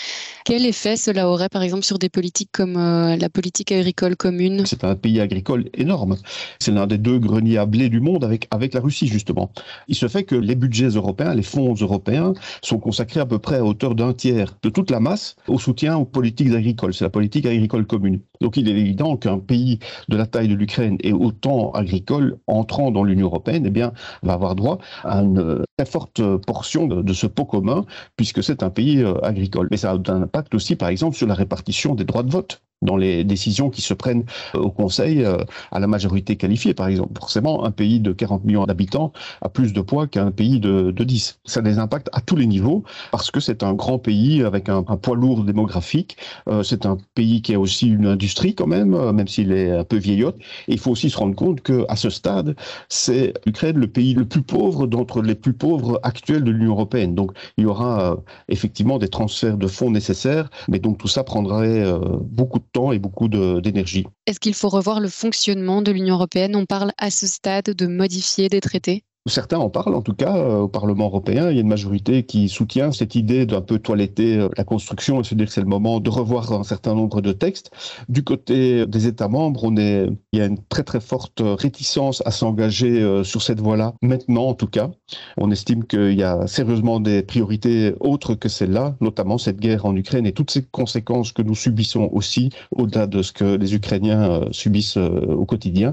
Quel 0.43 0.65
effet 0.65 0.97
cela 0.97 1.29
aurait 1.29 1.47
par 1.47 1.63
exemple 1.63 1.83
sur 1.83 1.99
des 1.99 2.09
politiques 2.09 2.49
comme 2.51 2.75
euh, 2.75 3.15
la 3.15 3.29
politique 3.29 3.71
agricole 3.71 4.17
commune? 4.17 4.65
C'est 4.65 4.83
un 4.83 4.95
pays 4.95 5.21
agricole 5.21 5.69
énorme. 5.73 6.17
C'est 6.59 6.71
l'un 6.71 6.85
des 6.85 6.97
deux 6.97 7.17
greniers 7.17 7.57
à 7.57 7.65
blé 7.65 7.87
du 7.87 8.01
monde 8.01 8.25
avec, 8.25 8.47
avec 8.51 8.73
la 8.73 8.81
Russie 8.81 9.07
justement. 9.07 9.51
Il 9.87 9.95
se 9.95 10.07
fait 10.07 10.23
que 10.23 10.35
les 10.35 10.55
budgets 10.55 10.89
européens, 10.89 11.33
les 11.33 11.43
fonds 11.43 11.73
européens 11.73 12.33
sont 12.61 12.79
consacrés 12.79 13.21
à 13.21 13.25
peu 13.25 13.39
près 13.39 13.57
à 13.57 13.63
hauteur 13.63 13.95
d'un 13.95 14.11
tiers 14.11 14.57
de 14.63 14.69
toute 14.69 14.91
la 14.91 14.99
masse 14.99 15.37
au 15.47 15.59
soutien 15.59 15.95
aux 15.95 16.05
politiques 16.05 16.53
agricoles. 16.53 16.93
C'est 16.93 17.05
la 17.05 17.09
politique 17.09 17.45
agricole 17.45 17.85
commune. 17.85 18.19
Donc 18.41 18.57
il 18.57 18.67
est 18.67 18.77
évident 18.77 19.15
qu'un 19.15 19.39
pays 19.39 19.79
de 20.09 20.17
la 20.17 20.25
taille 20.25 20.49
de 20.49 20.55
l'Ukraine 20.55 20.97
et 21.01 21.13
autant 21.19 21.71
agricole 21.71 22.37
entrant 22.47 22.91
dans 22.91 23.03
l'Union 23.03 23.27
européenne, 23.27 23.63
eh 23.65 23.69
bien, 23.69 23.93
va 24.23 24.33
avoir 24.33 24.55
droit 24.55 24.79
à 25.03 25.19
une 25.19 25.63
très 25.77 25.85
forte 25.85 26.21
portion 26.45 26.87
de, 26.87 27.13
ce 27.13 27.27
pot 27.27 27.45
commun, 27.45 27.85
puisque 28.15 28.43
c'est 28.43 28.63
un 28.63 28.69
pays 28.69 29.03
euh, 29.03 29.13
agricole. 29.23 29.67
Mais 29.71 29.77
ça 29.77 29.91
a 29.91 29.95
un 29.95 30.23
impact 30.23 30.55
aussi, 30.55 30.75
par 30.75 30.89
exemple, 30.89 31.15
sur 31.15 31.27
la 31.27 31.33
répartition 31.35 31.95
des 31.95 32.05
droits 32.05 32.23
de 32.23 32.31
vote 32.31 32.61
dans 32.81 32.97
les 32.97 33.23
décisions 33.23 33.69
qui 33.69 33.81
se 33.81 33.93
prennent 33.93 34.25
euh, 34.55 34.59
au 34.59 34.71
Conseil 34.71 35.23
euh, 35.23 35.37
à 35.71 35.79
la 35.79 35.87
majorité 35.87 36.35
qualifiée, 36.35 36.73
par 36.73 36.87
exemple. 36.87 37.19
Forcément, 37.19 37.65
un 37.65 37.71
pays 37.71 37.99
de 37.99 38.11
40 38.11 38.45
millions 38.45 38.65
d'habitants 38.65 39.11
a 39.41 39.49
plus 39.49 39.73
de 39.73 39.81
poids 39.81 40.07
qu'un 40.07 40.31
pays 40.31 40.59
de, 40.59 40.91
de, 40.91 41.03
10. 41.03 41.39
Ça 41.45 41.59
a 41.59 41.63
des 41.63 41.79
impacts 41.79 42.09
à 42.13 42.21
tous 42.21 42.35
les 42.35 42.45
niveaux 42.45 42.83
parce 43.11 43.31
que 43.31 43.39
c'est 43.39 43.63
un 43.63 43.73
grand 43.73 43.99
pays 43.99 44.43
avec 44.43 44.69
un, 44.69 44.83
poids 44.83 45.15
lourd 45.15 45.43
démographique. 45.43 46.17
Euh, 46.47 46.63
c'est 46.63 46.85
un 46.85 46.97
pays 47.15 47.41
qui 47.41 47.53
a 47.53 47.59
aussi 47.59 47.87
une 47.87 48.05
industrie 48.05 48.55
quand 48.55 48.67
même, 48.67 49.11
même 49.11 49.27
s'il 49.27 49.51
est 49.51 49.71
un 49.71 49.83
peu 49.83 49.97
vieillotte. 49.97 50.37
Et 50.67 50.73
il 50.73 50.79
faut 50.79 50.91
aussi 50.91 51.09
se 51.09 51.17
rendre 51.17 51.35
compte 51.35 51.61
que 51.61 51.85
à 51.89 51.95
ce 51.95 52.09
stade, 52.09 52.55
c'est 52.87 53.33
l'Ukraine 53.45 53.77
le 53.77 53.87
pays 53.87 54.13
le 54.13 54.25
plus 54.25 54.41
pauvre 54.41 54.87
d'entre 54.87 55.21
les 55.21 55.35
plus 55.35 55.53
pauvres 55.53 55.99
actuels 56.03 56.43
de 56.43 56.51
l'Union 56.51 56.71
européenne. 56.71 57.15
Donc, 57.15 57.31
il 57.57 57.63
y 57.63 57.67
aura 57.67 58.17
effectivement 58.47 58.97
des 58.99 59.09
transferts 59.09 59.57
de 59.57 59.67
fonds 59.67 59.91
nécessaires, 59.91 60.49
mais 60.67 60.79
donc 60.79 60.97
tout 60.97 61.07
ça 61.07 61.23
prendrait 61.23 61.83
beaucoup 62.21 62.59
de 62.59 62.68
et 62.93 62.99
beaucoup 62.99 63.27
d'énergie. 63.27 64.05
Est-ce 64.25 64.39
qu'il 64.39 64.53
faut 64.53 64.69
revoir 64.69 64.99
le 64.99 65.09
fonctionnement 65.09 65.81
de 65.81 65.91
l'Union 65.91 66.15
européenne? 66.15 66.55
On 66.55 66.65
parle 66.65 66.91
à 66.97 67.09
ce 67.09 67.27
stade 67.27 67.65
de 67.65 67.87
modifier 67.87 68.49
des 68.49 68.61
traités? 68.61 69.03
Certains 69.29 69.59
en 69.59 69.69
parlent, 69.69 69.93
en 69.93 70.01
tout 70.01 70.13
cas, 70.13 70.35
euh, 70.35 70.61
au 70.61 70.67
Parlement 70.67 71.05
européen. 71.05 71.49
Il 71.49 71.55
y 71.55 71.59
a 71.59 71.61
une 71.61 71.67
majorité 71.67 72.23
qui 72.23 72.49
soutient 72.49 72.91
cette 72.91 73.13
idée 73.15 73.45
d'un 73.45 73.61
peu 73.61 73.77
toiletter 73.77 74.37
euh, 74.37 74.49
la 74.57 74.63
construction 74.63 75.21
et 75.21 75.23
se 75.23 75.35
dire 75.35 75.45
que 75.45 75.53
c'est 75.53 75.61
le 75.61 75.67
moment 75.67 75.99
de 75.99 76.09
revoir 76.09 76.51
un 76.51 76.63
certain 76.63 76.95
nombre 76.95 77.21
de 77.21 77.31
textes. 77.31 77.71
Du 78.09 78.23
côté 78.23 78.87
des 78.87 79.07
États 79.07 79.27
membres, 79.27 79.63
on 79.63 79.77
est, 79.77 80.07
il 80.33 80.39
y 80.39 80.41
a 80.41 80.45
une 80.45 80.57
très 80.69 80.83
très 80.83 80.99
forte 80.99 81.41
réticence 81.43 82.23
à 82.25 82.31
s'engager 82.31 83.01
euh, 83.01 83.23
sur 83.23 83.43
cette 83.43 83.61
voie-là, 83.61 83.93
maintenant 84.01 84.47
en 84.47 84.53
tout 84.55 84.67
cas. 84.67 84.89
On 85.37 85.51
estime 85.51 85.85
qu'il 85.85 86.13
y 86.13 86.23
a 86.23 86.47
sérieusement 86.47 86.99
des 86.99 87.21
priorités 87.21 87.93
autres 87.99 88.33
que 88.33 88.49
celle-là, 88.49 88.95
notamment 88.99 89.37
cette 89.37 89.59
guerre 89.59 89.85
en 89.85 89.95
Ukraine 89.95 90.25
et 90.25 90.31
toutes 90.33 90.51
ces 90.51 90.63
conséquences 90.63 91.31
que 91.31 91.43
nous 91.43 91.55
subissons 91.55 92.09
aussi, 92.11 92.49
au-delà 92.71 93.05
de 93.05 93.21
ce 93.21 93.31
que 93.31 93.55
les 93.55 93.75
Ukrainiens 93.75 94.41
subissent 94.51 94.97
au 94.97 95.45
quotidien, 95.45 95.91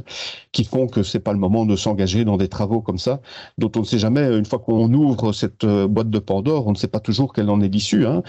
qui 0.53 0.65
font 0.65 0.87
que 0.87 1.03
c'est 1.03 1.21
pas 1.21 1.33
le 1.33 1.39
moment 1.39 1.67
de 1.67 1.77
s'engager 1.77 2.25
dans 2.25 2.39
des 2.39 2.49
travaux 2.49 2.81
comme 2.81 2.99
ça 2.99 3.21
dont 3.59 3.71
on 3.77 3.81
ne 3.81 3.85
sait 3.85 3.99
jamais, 3.99 4.37
une 4.37 4.45
fois 4.45 4.59
qu'on 4.59 4.93
ouvre 4.93 5.33
cette 5.33 5.65
euh, 5.65 5.87
boîte 5.89 6.11
de 6.11 6.19
Pandore, 6.19 6.67
on 6.67 6.73
ne 6.73 6.77
sait 6.77 6.89
pas 6.89 7.01
toujours 7.01 7.33
quelle 7.33 7.51
en 7.51 7.61
est 7.61 7.69
l'issue. 7.69 8.07
Hein. 8.07 8.23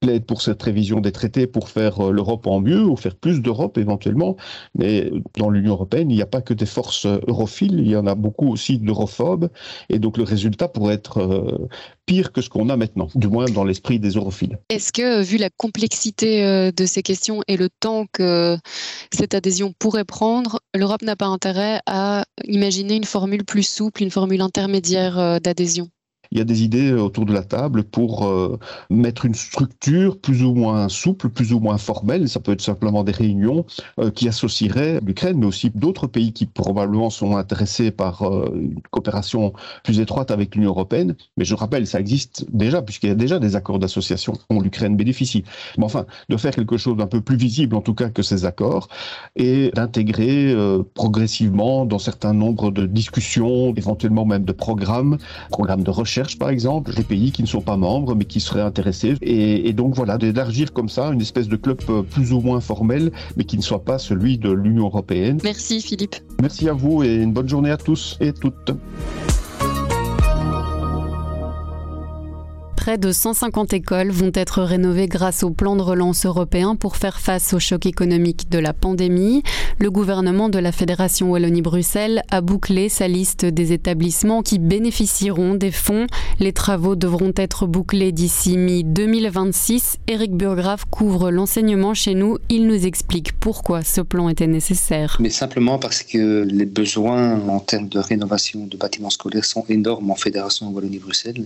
Plaident 0.00 0.24
pour 0.24 0.42
cette 0.42 0.62
révision 0.62 1.00
des 1.00 1.12
traités 1.12 1.46
pour 1.46 1.68
faire 1.68 2.00
euh, 2.00 2.10
l'Europe 2.10 2.46
en 2.46 2.60
mieux 2.60 2.82
ou 2.84 2.96
faire 2.96 3.14
plus 3.14 3.40
d'Europe 3.40 3.78
éventuellement. 3.78 4.36
Mais 4.74 5.10
dans 5.38 5.50
l'Union 5.50 5.72
européenne, 5.72 6.10
il 6.10 6.16
n'y 6.16 6.22
a 6.22 6.26
pas 6.26 6.40
que 6.40 6.54
des 6.54 6.66
forces 6.66 7.06
europhiles, 7.06 7.78
il 7.78 7.88
y 7.88 7.96
en 7.96 8.06
a 8.06 8.14
beaucoup 8.14 8.50
aussi 8.50 8.78
d'europhobes. 8.78 9.50
Et 9.90 9.98
donc 9.98 10.16
le 10.16 10.24
résultat 10.24 10.68
pourrait 10.68 10.94
être 10.94 11.18
euh, 11.18 11.68
pire 12.06 12.32
que 12.32 12.40
ce 12.40 12.48
qu'on 12.48 12.70
a 12.70 12.76
maintenant, 12.76 13.08
du 13.14 13.28
moins 13.28 13.44
dans 13.44 13.64
l'esprit 13.64 14.00
des 14.00 14.10
europhiles. 14.10 14.58
Est-ce 14.70 14.92
que, 14.92 15.22
vu 15.22 15.36
la 15.36 15.50
complexité 15.50 16.44
euh, 16.44 16.72
de 16.72 16.86
ces 16.86 17.02
questions 17.02 17.42
et 17.46 17.56
le 17.56 17.68
temps 17.68 18.06
que 18.12 18.56
cette 19.12 19.34
adhésion 19.34 19.74
pourrait 19.78 20.04
prendre, 20.04 20.60
l'Europe 20.74 21.02
n'a 21.02 21.16
pas 21.16 21.26
intérêt 21.26 21.80
à 21.86 22.24
imaginer 22.44 22.96
une 22.96 23.04
formule 23.04 23.44
plus 23.44 23.62
souple, 23.62 24.02
une 24.02 24.10
formule 24.10 24.40
intermédiaire 24.40 25.40
d'adhésion? 25.40 25.90
Il 26.32 26.38
y 26.38 26.40
a 26.40 26.44
des 26.44 26.62
idées 26.62 26.92
autour 26.92 27.26
de 27.26 27.32
la 27.32 27.42
table 27.42 27.82
pour 27.82 28.26
euh, 28.26 28.58
mettre 28.88 29.26
une 29.26 29.34
structure 29.34 30.18
plus 30.18 30.44
ou 30.44 30.54
moins 30.54 30.88
souple, 30.88 31.28
plus 31.28 31.52
ou 31.52 31.58
moins 31.58 31.78
formelle. 31.78 32.28
Ça 32.28 32.38
peut 32.38 32.52
être 32.52 32.60
simplement 32.60 33.02
des 33.02 33.12
réunions 33.12 33.64
euh, 33.98 34.10
qui 34.10 34.28
associeraient 34.28 35.00
l'Ukraine, 35.04 35.38
mais 35.38 35.46
aussi 35.46 35.70
d'autres 35.70 36.06
pays 36.06 36.32
qui 36.32 36.46
probablement 36.46 37.10
sont 37.10 37.36
intéressés 37.36 37.90
par 37.90 38.22
euh, 38.22 38.48
une 38.54 38.80
coopération 38.90 39.52
plus 39.82 39.98
étroite 39.98 40.30
avec 40.30 40.54
l'Union 40.54 40.70
européenne. 40.70 41.16
Mais 41.36 41.44
je 41.44 41.54
rappelle, 41.54 41.86
ça 41.86 41.98
existe 41.98 42.46
déjà, 42.52 42.80
puisqu'il 42.80 43.08
y 43.08 43.12
a 43.12 43.16
déjà 43.16 43.40
des 43.40 43.56
accords 43.56 43.80
d'association 43.80 44.34
dont 44.50 44.60
l'Ukraine 44.60 44.96
bénéficie. 44.96 45.42
Mais 45.78 45.84
enfin, 45.84 46.06
de 46.28 46.36
faire 46.36 46.54
quelque 46.54 46.76
chose 46.76 46.96
d'un 46.96 47.08
peu 47.08 47.20
plus 47.20 47.36
visible, 47.36 47.74
en 47.74 47.80
tout 47.80 47.94
cas, 47.94 48.08
que 48.08 48.22
ces 48.22 48.44
accords, 48.44 48.88
et 49.34 49.70
d'intégrer 49.74 50.54
progressivement 50.94 51.86
dans 51.86 51.98
certains 51.98 52.34
nombres 52.34 52.70
de 52.70 52.86
discussions, 52.86 53.74
éventuellement 53.76 54.24
même 54.24 54.44
de 54.44 54.52
programmes, 54.52 55.18
programmes 55.50 55.82
de 55.82 55.90
recherche, 55.90 56.19
par 56.38 56.50
exemple, 56.50 56.94
des 56.94 57.02
pays 57.02 57.32
qui 57.32 57.42
ne 57.42 57.46
sont 57.46 57.60
pas 57.60 57.76
membres, 57.76 58.14
mais 58.14 58.24
qui 58.24 58.40
seraient 58.40 58.60
intéressés. 58.60 59.16
Et, 59.22 59.72
donc 59.72 59.94
voilà, 59.94 60.18
d'élargir 60.18 60.72
comme 60.72 60.88
ça 60.88 61.08
une 61.08 61.20
espèce 61.20 61.48
de 61.48 61.56
club 61.56 61.80
euh, 61.88 62.02
plus 62.02 62.32
ou 62.32 62.40
moins 62.40 62.60
formel, 62.60 63.12
mais 63.36 63.44
qui 63.44 63.56
ne 63.56 63.62
soit 63.62 63.84
pas 63.84 63.98
celui 63.98 64.38
de 64.38 64.50
l'Union 64.50 64.86
européenne. 64.86 65.38
Merci 65.42 65.80
Philippe. 65.80 66.16
Merci 66.40 66.68
à 66.68 66.72
vous 66.72 67.02
et 67.02 67.14
une 67.14 67.32
bonne 67.32 67.48
journée 67.48 67.70
à 67.70 67.76
tous 67.76 68.16
et 68.20 68.32
toutes. 68.32 68.72
Près 72.80 72.96
de 72.96 73.12
150 73.12 73.74
écoles 73.74 74.10
vont 74.10 74.30
être 74.32 74.62
rénovées 74.62 75.06
grâce 75.06 75.42
au 75.42 75.50
plan 75.50 75.76
de 75.76 75.82
relance 75.82 76.24
européen 76.24 76.76
pour 76.76 76.96
faire 76.96 77.20
face 77.20 77.52
au 77.52 77.58
choc 77.58 77.84
économique 77.84 78.48
de 78.48 78.58
la 78.58 78.72
pandémie. 78.72 79.42
Le 79.78 79.90
gouvernement 79.90 80.48
de 80.48 80.58
la 80.58 80.72
Fédération 80.72 81.30
Wallonie-Bruxelles 81.30 82.22
a 82.30 82.40
bouclé 82.40 82.88
sa 82.88 83.06
liste 83.06 83.44
des 83.44 83.74
établissements 83.74 84.40
qui 84.40 84.58
bénéficieront 84.58 85.56
des 85.56 85.72
fonds. 85.72 86.06
Les 86.38 86.54
travaux 86.54 86.96
devront 86.96 87.34
être 87.36 87.66
bouclés 87.66 88.12
d'ici 88.12 88.56
mi-2026. 88.56 89.96
Eric 90.08 90.32
Burgraff 90.32 90.86
couvre 90.86 91.30
l'enseignement 91.30 91.92
chez 91.92 92.14
nous. 92.14 92.38
Il 92.48 92.66
nous 92.66 92.86
explique 92.86 93.38
pourquoi 93.38 93.82
ce 93.82 94.00
plan 94.00 94.30
était 94.30 94.46
nécessaire. 94.46 95.18
Mais 95.20 95.28
simplement 95.28 95.78
parce 95.78 96.02
que 96.02 96.44
les 96.50 96.64
besoins 96.64 97.46
en 97.46 97.60
termes 97.60 97.90
de 97.90 97.98
rénovation 97.98 98.66
de 98.66 98.78
bâtiments 98.78 99.10
scolaires 99.10 99.44
sont 99.44 99.66
énormes 99.68 100.10
en 100.10 100.16
Fédération 100.16 100.70
Wallonie-Bruxelles. 100.70 101.44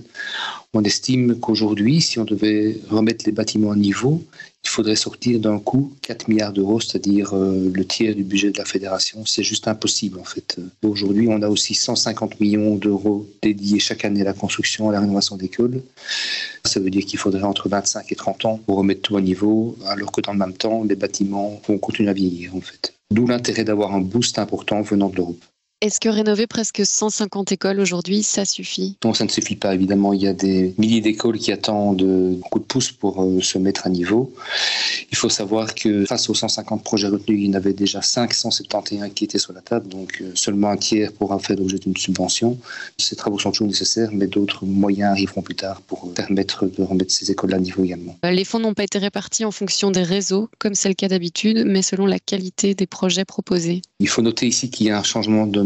On 0.75 0.85
estime 0.85 1.25
qu'aujourd'hui, 1.35 2.01
si 2.01 2.19
on 2.19 2.25
devait 2.25 2.79
remettre 2.91 3.25
les 3.27 3.33
bâtiments 3.33 3.73
à 3.73 3.77
niveau, 3.77 4.23
il 4.65 4.71
faudrait 4.71 4.97
sortir 4.97 5.39
d'un 5.39 5.59
coup 5.59 5.93
4 6.03 6.29
milliards 6.29 6.53
d'euros, 6.53 6.81
c'est-à-dire 6.81 7.35
euh, 7.35 7.71
le 7.73 7.85
tiers 7.85 8.15
du 8.15 8.25
budget 8.25 8.51
de 8.51 8.59
la 8.59 8.65
fédération. 8.65 9.25
C'est 9.27 9.43
juste 9.43 9.69
impossible 9.69 10.19
en 10.19 10.25
fait. 10.25 10.57
Aujourd'hui, 10.83 11.29
on 11.29 11.43
a 11.43 11.49
aussi 11.49 11.75
150 11.75 12.41
millions 12.41 12.77
d'euros 12.77 13.27
dédiés 13.43 13.79
chaque 13.79 14.05
année 14.05 14.23
à 14.23 14.25
la 14.25 14.33
construction, 14.33 14.89
à 14.89 14.93
la 14.93 15.01
rénovation 15.01 15.37
d'écoles. 15.37 15.83
Ça 16.65 16.81
veut 16.81 16.91
dire 16.91 17.05
qu'il 17.05 17.19
faudrait 17.19 17.43
entre 17.43 17.69
25 17.69 18.11
et 18.11 18.17
30 18.17 18.45
ans 18.47 18.61
pour 18.67 18.79
remettre 18.79 19.03
tout 19.03 19.17
à 19.17 19.21
niveau, 19.21 19.77
alors 19.87 20.11
que 20.11 20.23
dans 20.23 20.33
le 20.33 20.39
même 20.39 20.55
temps, 20.55 20.83
les 20.83 20.97
bâtiments 20.97 21.61
vont 21.69 21.79
continuer 21.79 22.11
à 22.11 22.15
vieillir 22.15 22.57
en 22.57 22.61
fait. 22.61 22.95
D'où 23.11 23.27
l'intérêt 23.27 23.65
d'avoir 23.65 23.95
un 23.95 24.01
boost 24.01 24.39
important 24.39 24.81
venant 24.81 25.09
de 25.11 25.17
l'Europe. 25.17 25.45
Est-ce 25.81 26.01
que 26.01 26.09
rénover 26.09 26.47
presque 26.47 26.81
150 26.85 27.53
écoles 27.53 27.79
aujourd'hui, 27.79 28.23
ça 28.23 28.45
suffit? 28.45 28.97
Non, 29.05 29.13
ça 29.13 29.25
ne 29.25 29.29
suffit 29.29 29.57
pas. 29.57 29.75
Évidemment, 29.75 30.13
il 30.13 30.23
y 30.23 30.27
a 30.27 30.33
des 30.33 30.75
milliers 30.79 31.03
d'écoles 31.03 31.39
qui 31.39 31.53
attendent 31.53 32.39
beaucoup 32.41 32.59
de 32.59 32.65
pouces 32.65 32.91
pour 32.91 33.23
euh, 33.23 33.41
se 33.43 33.59
mettre 33.59 33.87
à 33.87 33.91
niveau. 33.91 34.33
Il 35.11 35.17
faut 35.17 35.29
savoir 35.29 35.75
que 35.75 36.07
face 36.07 36.31
aux 36.31 36.35
150 36.35 36.83
projets 36.83 37.09
retenus, 37.09 37.39
il 37.39 37.47
y 37.47 37.51
en 37.51 37.55
avait 37.55 37.75
déjà 37.75 38.01
571 38.01 39.13
qui 39.15 39.25
étaient 39.25 39.39
sur 39.39 39.53
la 39.53 39.61
table, 39.61 39.89
donc 39.89 40.21
euh, 40.21 40.31
seulement 40.35 40.69
un 40.69 40.77
tiers 40.77 41.13
pourra 41.13 41.39
faire 41.39 41.57
l'objet 41.57 41.79
d'une 41.79 41.97
subvention. 41.97 42.59
Ces 42.99 43.17
travaux 43.17 43.39
sont 43.39 43.51
toujours 43.51 43.69
nécessaires, 43.69 44.09
mais 44.13 44.27
d'autres 44.27 44.65
moyens 44.65 45.11
arriveront 45.11 45.43
plus 45.43 45.55
tard 45.57 45.83
pour 45.83 46.07
euh, 46.07 46.13
permettre 46.13 46.67
de 46.67 46.83
remettre 46.83 47.13
ces 47.13 47.31
écoles 47.31 47.53
à 47.53 47.59
niveau 47.59 47.85
également. 47.85 48.17
Les 48.23 48.45
fonds 48.45 48.61
n'ont 48.61 48.75
pas 48.75 48.85
été 48.85 48.99
répartis 48.99 49.45
en 49.45 49.51
fonction 49.51 49.91
des 49.91 50.03
réseaux, 50.03 50.49
comme 50.59 50.75
c'est 50.75 50.89
le 50.89 50.95
cas 50.95 51.09
d'habitude, 51.09 51.65
mais 51.67 51.83
selon 51.83 52.07
la 52.07 52.19
qualité 52.19 52.75
des 52.75 52.87
projets 52.87 53.25
proposés. 53.25 53.83
Il 54.01 54.09
faut 54.09 54.23
noter 54.23 54.47
ici 54.47 54.71
qu'il 54.71 54.87
y 54.87 54.91
a 54.91 54.99
un 54.99 55.03
changement 55.03 55.47
de 55.47 55.61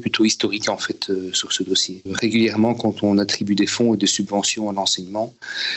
plutôt 0.00 0.24
historique 0.24 0.68
en 0.68 0.76
fait 0.76 1.10
euh, 1.10 1.30
sur 1.32 1.52
ce 1.52 1.62
dossier. 1.62 2.02
Régulièrement, 2.10 2.74
quand 2.74 3.02
on 3.02 3.18
attribue 3.18 3.54
des 3.54 3.66
fonds 3.66 3.94
et 3.94 3.96
des 3.96 4.06
subventions 4.06 4.68
à 4.70 4.72
l'enseignement, 4.72 5.34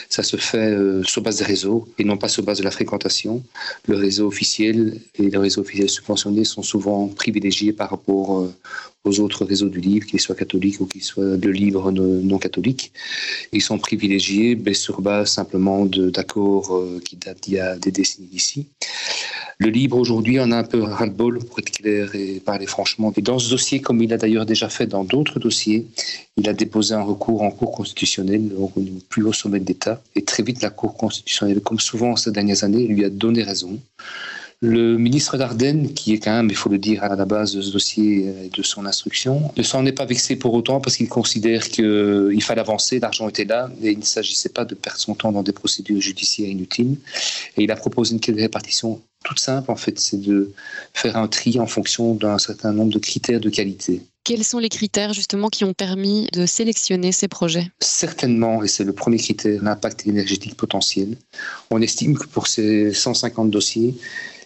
ça 0.09 0.23
se 0.23 0.37
fait 0.37 0.71
euh, 0.71 1.03
sur 1.03 1.21
base 1.21 1.37
des 1.37 1.45
réseaux 1.45 1.87
et 1.97 2.03
non 2.03 2.17
pas 2.17 2.27
sur 2.27 2.43
base 2.43 2.59
de 2.59 2.63
la 2.63 2.71
fréquentation. 2.71 3.43
Le 3.87 3.95
réseau 3.95 4.27
officiel 4.27 4.99
et 5.15 5.29
le 5.29 5.39
réseau 5.39 5.61
officiel 5.61 5.89
subventionné 5.89 6.43
sont 6.45 6.63
souvent 6.63 7.07
privilégiés 7.07 7.73
par 7.73 7.89
rapport 7.89 8.39
euh, 8.39 8.53
aux 9.03 9.19
autres 9.19 9.45
réseaux 9.45 9.69
du 9.69 9.79
livre, 9.79 10.07
qu'ils 10.07 10.19
soient 10.19 10.35
catholiques 10.35 10.81
ou 10.81 10.87
qu'ils 10.87 11.03
soient 11.03 11.37
de 11.37 11.49
livres 11.49 11.91
non 11.91 12.39
catholiques. 12.39 12.91
Ils 13.51 13.61
sont 13.61 13.77
privilégiés 13.77 14.55
mais 14.55 14.73
sur 14.73 15.01
base 15.01 15.29
simplement 15.31 15.85
d'accords 15.85 16.83
qui 17.03 17.15
datent 17.15 17.43
d'il 17.43 17.53
y 17.53 17.59
a 17.59 17.75
des 17.75 17.91
décennies 17.91 18.27
d'ici. 18.27 18.65
Le 19.57 19.69
libre 19.69 19.97
aujourd'hui 19.97 20.39
en 20.39 20.51
a 20.51 20.57
un 20.57 20.63
peu 20.63 20.81
ras-le-bol, 20.83 21.39
pour 21.39 21.59
être 21.59 21.71
clair 21.71 22.13
et 22.13 22.41
parler 22.41 22.65
franchement. 22.65 23.13
Et 23.15 23.21
dans 23.21 23.39
ce 23.39 23.49
dossier, 23.49 23.79
comme 23.79 24.01
il 24.03 24.11
a 24.13 24.17
d'ailleurs 24.17 24.45
déjà 24.45 24.67
fait 24.67 24.85
dans 24.85 25.03
d'autres 25.05 25.39
dossiers, 25.39 25.87
il 26.35 26.49
a 26.49 26.53
déposé 26.53 26.93
un 26.93 27.03
recours 27.03 27.41
en 27.41 27.51
Cour 27.51 27.71
constitutionnelle 27.71 28.51
au 28.57 28.71
plus 29.07 29.23
haut 29.23 29.33
sommet 29.33 29.59
de 29.61 29.65
l'État. 29.65 30.01
Et 30.15 30.23
très 30.23 30.43
vite, 30.43 30.61
la 30.61 30.69
Cour 30.69 30.97
constitutionnelle, 30.97 31.61
comme 31.61 31.79
souvent 31.79 32.15
ces 32.17 32.31
dernières 32.31 32.63
années, 32.65 32.85
lui 32.85 33.05
a 33.05 33.09
donné 33.09 33.43
raison. 33.43 33.79
Le 34.67 34.97
ministre 34.97 35.37
d'Ardenne, 35.37 35.93
qui 35.93 36.13
est 36.13 36.17
quand 36.17 36.31
même, 36.31 36.49
il 36.49 36.55
faut 36.55 36.69
le 36.69 36.79
dire, 36.79 37.03
à 37.03 37.15
la 37.15 37.25
base 37.25 37.55
de 37.55 37.61
ce 37.61 37.71
dossier 37.71 38.25
et 38.45 38.49
de 38.49 38.63
son 38.63 38.87
instruction, 38.87 39.51
ne 39.55 39.61
s'en 39.61 39.85
est 39.85 39.91
pas 39.91 40.05
vexé 40.05 40.37
pour 40.37 40.55
autant 40.55 40.81
parce 40.81 40.97
qu'il 40.97 41.07
considère 41.07 41.69
qu'il 41.69 42.41
fallait 42.41 42.61
avancer, 42.61 42.99
l'argent 42.99 43.29
était 43.29 43.45
là 43.45 43.69
et 43.83 43.91
il 43.91 43.99
ne 43.99 44.03
s'agissait 44.03 44.49
pas 44.49 44.65
de 44.65 44.73
perdre 44.73 44.99
son 44.99 45.13
temps 45.13 45.31
dans 45.31 45.43
des 45.43 45.51
procédures 45.51 46.01
judiciaires 46.01 46.49
inutiles. 46.49 46.97
Et 47.57 47.63
il 47.63 47.71
a 47.71 47.75
proposé 47.75 48.15
une 48.15 48.35
répartition 48.35 49.01
toute 49.23 49.39
simple, 49.39 49.69
en 49.69 49.75
fait, 49.75 49.99
c'est 49.99 50.21
de 50.21 50.51
faire 50.93 51.15
un 51.15 51.27
tri 51.27 51.59
en 51.59 51.67
fonction 51.67 52.15
d'un 52.15 52.39
certain 52.39 52.73
nombre 52.73 52.91
de 52.91 52.99
critères 52.99 53.39
de 53.39 53.49
qualité. 53.49 54.01
Quels 54.23 54.43
sont 54.43 54.57
les 54.57 54.69
critères 54.69 55.13
justement 55.13 55.49
qui 55.49 55.63
ont 55.65 55.73
permis 55.73 56.27
de 56.33 56.47
sélectionner 56.47 57.11
ces 57.11 57.27
projets? 57.27 57.67
Certainement, 57.79 58.63
et 58.63 58.67
c'est 58.67 58.83
le 58.83 58.93
premier 58.93 59.17
critère, 59.17 59.61
l'impact 59.61 60.07
énergétique 60.07 60.57
potentiel. 60.57 61.17
On 61.69 61.79
estime 61.81 62.17
que 62.17 62.25
pour 62.25 62.47
ces 62.47 62.91
150 62.93 63.51
dossiers, 63.51 63.93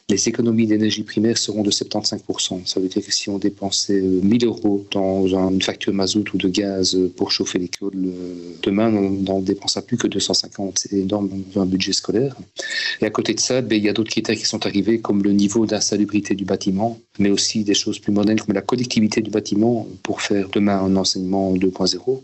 les 0.09 0.27
économies 0.27 0.65
d'énergie 0.65 1.03
primaire 1.03 1.37
seront 1.37 1.61
de 1.61 1.69
75%. 1.71 2.65
Ça 2.65 2.79
veut 2.79 2.87
dire 2.87 3.05
que 3.05 3.11
si 3.11 3.29
on 3.29 3.37
dépensait 3.37 4.01
1000 4.01 4.43
euh, 4.43 4.47
euros 4.47 4.85
dans 4.91 5.27
une 5.27 5.61
facture 5.61 5.93
mazout 5.93 6.33
ou 6.33 6.37
de 6.37 6.49
gaz 6.49 6.97
pour 7.15 7.31
chauffer 7.31 7.59
l'école, 7.59 7.93
euh, 7.95 8.55
demain, 8.63 8.93
on 8.93 9.11
n'en 9.11 9.39
dépensera 9.39 9.83
plus 9.83 9.97
que 9.97 10.07
250. 10.07 10.79
C'est 10.79 10.93
énorme 10.93 11.29
dans 11.53 11.61
un 11.61 11.65
budget 11.65 11.93
scolaire. 11.93 12.35
Et 13.01 13.05
à 13.05 13.09
côté 13.11 13.35
de 13.35 13.39
ça, 13.39 13.61
ben, 13.61 13.75
il 13.75 13.83
y 13.83 13.89
a 13.89 13.93
d'autres 13.93 14.11
critères 14.11 14.35
qui 14.35 14.45
sont 14.45 14.65
arrivés, 14.65 14.99
comme 14.99 15.21
le 15.21 15.31
niveau 15.31 15.67
d'insalubrité 15.67 16.33
du 16.33 16.45
bâtiment, 16.45 16.99
mais 17.19 17.29
aussi 17.29 17.63
des 17.63 17.75
choses 17.75 17.99
plus 17.99 18.11
modernes 18.11 18.39
comme 18.39 18.55
la 18.55 18.61
connectivité 18.61 19.21
du 19.21 19.29
bâtiment 19.29 19.87
pour 20.01 20.21
faire 20.21 20.49
demain 20.49 20.79
un 20.79 20.95
enseignement 20.95 21.53
2.0 21.53 22.21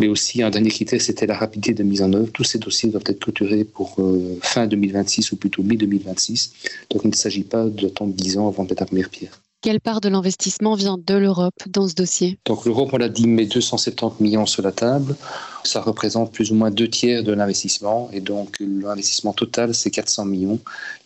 mais 0.00 0.08
aussi 0.08 0.42
un 0.42 0.50
dernier 0.50 0.70
critère, 0.70 1.00
c'était 1.00 1.26
la 1.26 1.36
rapidité 1.36 1.74
de 1.74 1.82
mise 1.82 2.02
en 2.02 2.12
œuvre. 2.12 2.30
Tous 2.32 2.44
ces 2.44 2.58
dossiers 2.58 2.88
doivent 2.88 3.04
être 3.06 3.20
clôturés 3.20 3.64
pour 3.64 3.96
euh, 3.98 4.38
fin 4.42 4.66
2026 4.66 5.32
ou 5.32 5.36
plutôt 5.36 5.62
mi-2026. 5.62 6.50
Donc 6.90 7.02
il 7.04 7.10
ne 7.10 7.14
s'agit 7.14 7.44
pas 7.44 7.66
d'attendre 7.66 8.12
10 8.12 8.38
ans 8.38 8.48
avant 8.48 8.64
de 8.64 8.70
mettre 8.70 8.82
la 8.82 8.86
première 8.86 9.10
pierre. 9.10 9.40
Quelle 9.62 9.80
part 9.80 10.00
de 10.00 10.10
l'investissement 10.10 10.74
vient 10.74 10.98
de 10.98 11.14
l'Europe 11.14 11.54
dans 11.68 11.88
ce 11.88 11.94
dossier? 11.94 12.38
Donc 12.44 12.66
l'Europe, 12.66 12.90
on 12.92 12.98
l'a 12.98 13.08
dit, 13.08 13.26
met 13.26 13.46
270 13.46 14.22
millions 14.22 14.46
sur 14.46 14.62
la 14.62 14.72
table. 14.72 15.16
Ça 15.64 15.80
représente 15.80 16.32
plus 16.32 16.52
ou 16.52 16.54
moins 16.54 16.70
deux 16.70 16.88
tiers 16.88 17.22
de 17.22 17.32
l'investissement. 17.32 18.10
Et 18.12 18.20
donc 18.20 18.56
l'investissement 18.60 19.32
total, 19.32 19.74
c'est 19.74 19.90
400 19.90 20.26
millions. 20.26 20.58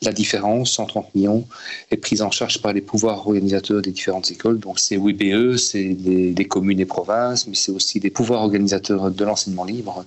La 0.03 0.12
différence, 0.12 0.73
130 0.73 1.15
millions, 1.15 1.47
est 1.91 1.97
prise 1.97 2.23
en 2.23 2.31
charge 2.31 2.61
par 2.61 2.73
les 2.73 2.81
pouvoirs 2.81 3.19
organisateurs 3.19 3.83
des 3.83 3.91
différentes 3.91 4.31
écoles. 4.31 4.59
Donc 4.59 4.79
c'est 4.79 4.97
WBE, 4.97 5.57
c'est 5.57 5.95
des, 5.95 6.45
communes 6.45 6.81
et 6.81 6.87
provinces, 6.87 7.47
mais 7.47 7.55
c'est 7.55 7.73
aussi 7.73 8.00
des 8.00 8.11
pouvoirs 8.11 8.43
organisateurs 8.43 9.11
de 9.11 9.25
l'enseignement 9.25 9.65
libre. 9.65 10.05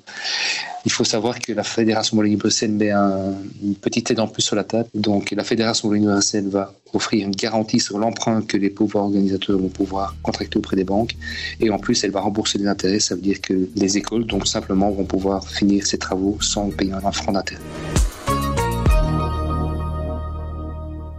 Il 0.85 0.91
faut 0.91 1.03
savoir 1.03 1.39
que 1.39 1.51
la 1.53 1.63
Fédération 1.63 2.17
Wallonie-Bruxelles 2.17 2.71
met 2.71 2.91
une 2.91 3.75
petite 3.79 4.09
aide 4.09 4.19
en 4.19 4.27
plus 4.27 4.41
sur 4.41 4.55
la 4.55 4.63
table. 4.63 4.89
Donc 4.95 5.31
la 5.31 5.43
Fédération 5.43 5.89
Wallonie-Bruxelles 5.89 6.47
va 6.47 6.73
offrir 6.93 7.25
une 7.25 7.35
garantie 7.35 7.79
sur 7.79 7.97
l'emprunt 7.97 8.41
que 8.41 8.57
les 8.57 8.69
pouvoirs 8.69 9.05
organisateurs 9.05 9.57
vont 9.57 9.69
pouvoir 9.69 10.15
contracter 10.23 10.57
auprès 10.57 10.75
des 10.75 10.83
banques. 10.83 11.15
Et 11.59 11.69
en 11.69 11.77
plus, 11.77 12.03
elle 12.03 12.11
va 12.11 12.21
rembourser 12.21 12.57
les 12.57 12.67
intérêts. 12.67 12.99
Ça 12.99 13.15
veut 13.15 13.21
dire 13.21 13.41
que 13.41 13.69
les 13.75 13.97
écoles, 13.97 14.25
donc 14.25 14.40
simplement, 14.45 14.91
vont 14.91 15.05
pouvoir 15.05 15.47
finir 15.47 15.85
ces 15.85 15.97
travaux 15.97 16.37
sans 16.41 16.69
payer 16.69 16.93
un 16.93 17.11
franc 17.11 17.31
d'intérêt. 17.31 17.61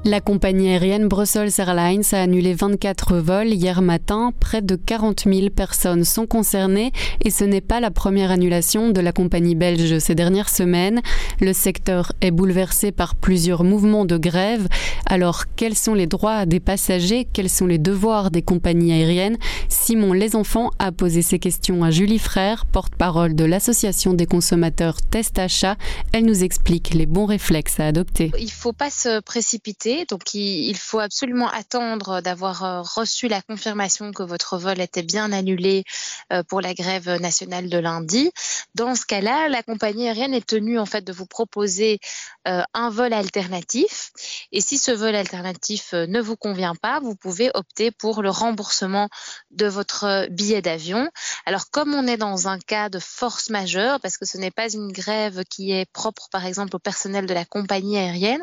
La 0.05 0.21
compagnie 0.21 0.69
aérienne 0.71 1.07
Brussels 1.07 1.53
Airlines 1.59 2.03
a 2.11 2.23
annulé 2.23 2.55
24 2.55 3.19
vols 3.19 3.55
hier 3.55 3.83
matin. 3.83 4.33
Près 4.41 4.61
de 4.61 4.75
40 4.75 5.27
000 5.33 5.51
personnes 5.51 6.03
sont 6.03 6.27
concernées 6.27 6.91
et 7.25 7.31
ce 7.31 7.45
n'est 7.45 7.61
pas 7.61 7.79
la 7.79 7.93
première 7.93 8.33
annulation 8.33 8.91
de 8.91 9.01
la 9.01 9.13
compagnie 9.13 9.55
belge 9.55 10.01
ces 10.01 10.17
dernières 10.17 10.49
semaines. 10.49 11.03
Le 11.41 11.53
secteur 11.53 12.11
est 12.21 12.33
bouleversé 12.33 12.91
par 12.91 13.15
plusieurs 13.15 13.63
mouvements 13.63 14.05
de 14.05 14.17
grève. 14.17 14.67
Alors, 15.07 15.45
quels 15.55 15.77
sont 15.77 15.95
les 15.95 16.09
droits 16.09 16.47
des 16.47 16.59
passagers? 16.59 17.29
Quels 17.33 17.49
sont 17.49 17.67
les 17.67 17.79
devoirs 17.79 18.33
des 18.33 18.43
compagnies 18.43 18.93
aériennes? 18.93 19.39
Simon 19.69 20.15
Lesenfants 20.15 20.73
a 20.81 20.91
posé 20.91 21.23
ces 21.23 21.39
questions 21.39 21.85
à 21.85 21.93
Julie 21.93 22.19
Frère, 22.19 22.67
porte-parole 22.67 23.37
de 23.37 23.45
l'Association 23.45 24.15
des 24.15 24.27
consommateurs 24.27 25.01
Test 25.01 25.39
Achat. 25.39 25.77
Elle 26.13 26.25
nous 26.25 26.43
explique 26.43 26.93
les 26.93 27.07
bons 27.07 27.27
réflexes 27.27 27.79
à 27.79 27.87
adopter. 27.87 28.33
Il 28.37 28.47
ne 28.47 28.51
faut 28.51 28.73
pas 28.73 28.91
se 28.91 29.21
précipiter 29.21 29.92
donc, 30.09 30.35
il 30.35 30.77
faut 30.77 30.99
absolument 30.99 31.49
attendre 31.49 32.21
d'avoir 32.21 32.65
euh, 32.65 32.83
reçu 32.83 33.29
la 33.29 33.43
confirmation 33.43 34.13
que 34.13 34.23
votre 34.23 34.59
vol 34.59 34.81
était 34.81 35.03
bien 35.03 35.33
annulé 35.33 35.85
euh, 36.33 36.43
pour 36.43 36.61
la 36.61 36.75
grève 36.75 37.09
nationale 37.21 37.69
de 37.69 37.79
lundi. 37.79 38.31
Dans 38.75 38.95
ce 38.95 39.05
cas-là, 39.07 39.49
la 39.49 39.63
compagnie 39.63 40.09
aérienne 40.09 40.35
est 40.35 40.47
tenue 40.47 40.79
en 40.79 40.87
fait 40.87 41.03
de 41.03 41.13
vous 41.13 41.27
proposer 41.27 41.99
euh, 42.49 42.63
un 42.75 42.91
vol 42.91 43.13
alternatif. 43.13 44.13
Et 44.53 44.61
si 44.61 44.79
ce 44.79 44.91
vol 44.91 45.15
alternatif 45.15 45.93
ne 45.93 46.21
vous 46.21 46.37
convient 46.37 46.75
pas, 46.75 47.01
vous 47.01 47.15
pouvez 47.15 47.51
opter 47.55 47.91
pour 47.91 48.23
le 48.23 48.31
remboursement 48.31 49.09
de 49.51 49.67
votre 49.67 50.29
billet 50.31 50.63
d'avion. 50.63 51.09
Alors, 51.47 51.71
comme 51.71 51.95
on 51.95 52.07
est 52.07 52.17
dans 52.17 52.49
un 52.49 52.59
cas 52.59 52.89
de 52.89 52.99
force 52.99 53.51
majeure, 53.51 54.01
parce 54.01 54.17
que 54.17 54.27
ce 54.27 54.39
n'est 54.39 54.51
pas 54.51 54.73
une 54.73 54.93
grève 54.93 55.45
qui 55.49 55.73
est 55.73 55.91
propre, 55.93 56.29
par 56.31 56.47
exemple, 56.47 56.77
au 56.77 56.79
personnel 56.79 57.27
de 57.27 57.35
la 57.35 57.45
compagnie 57.45 57.99
aérienne, 57.99 58.43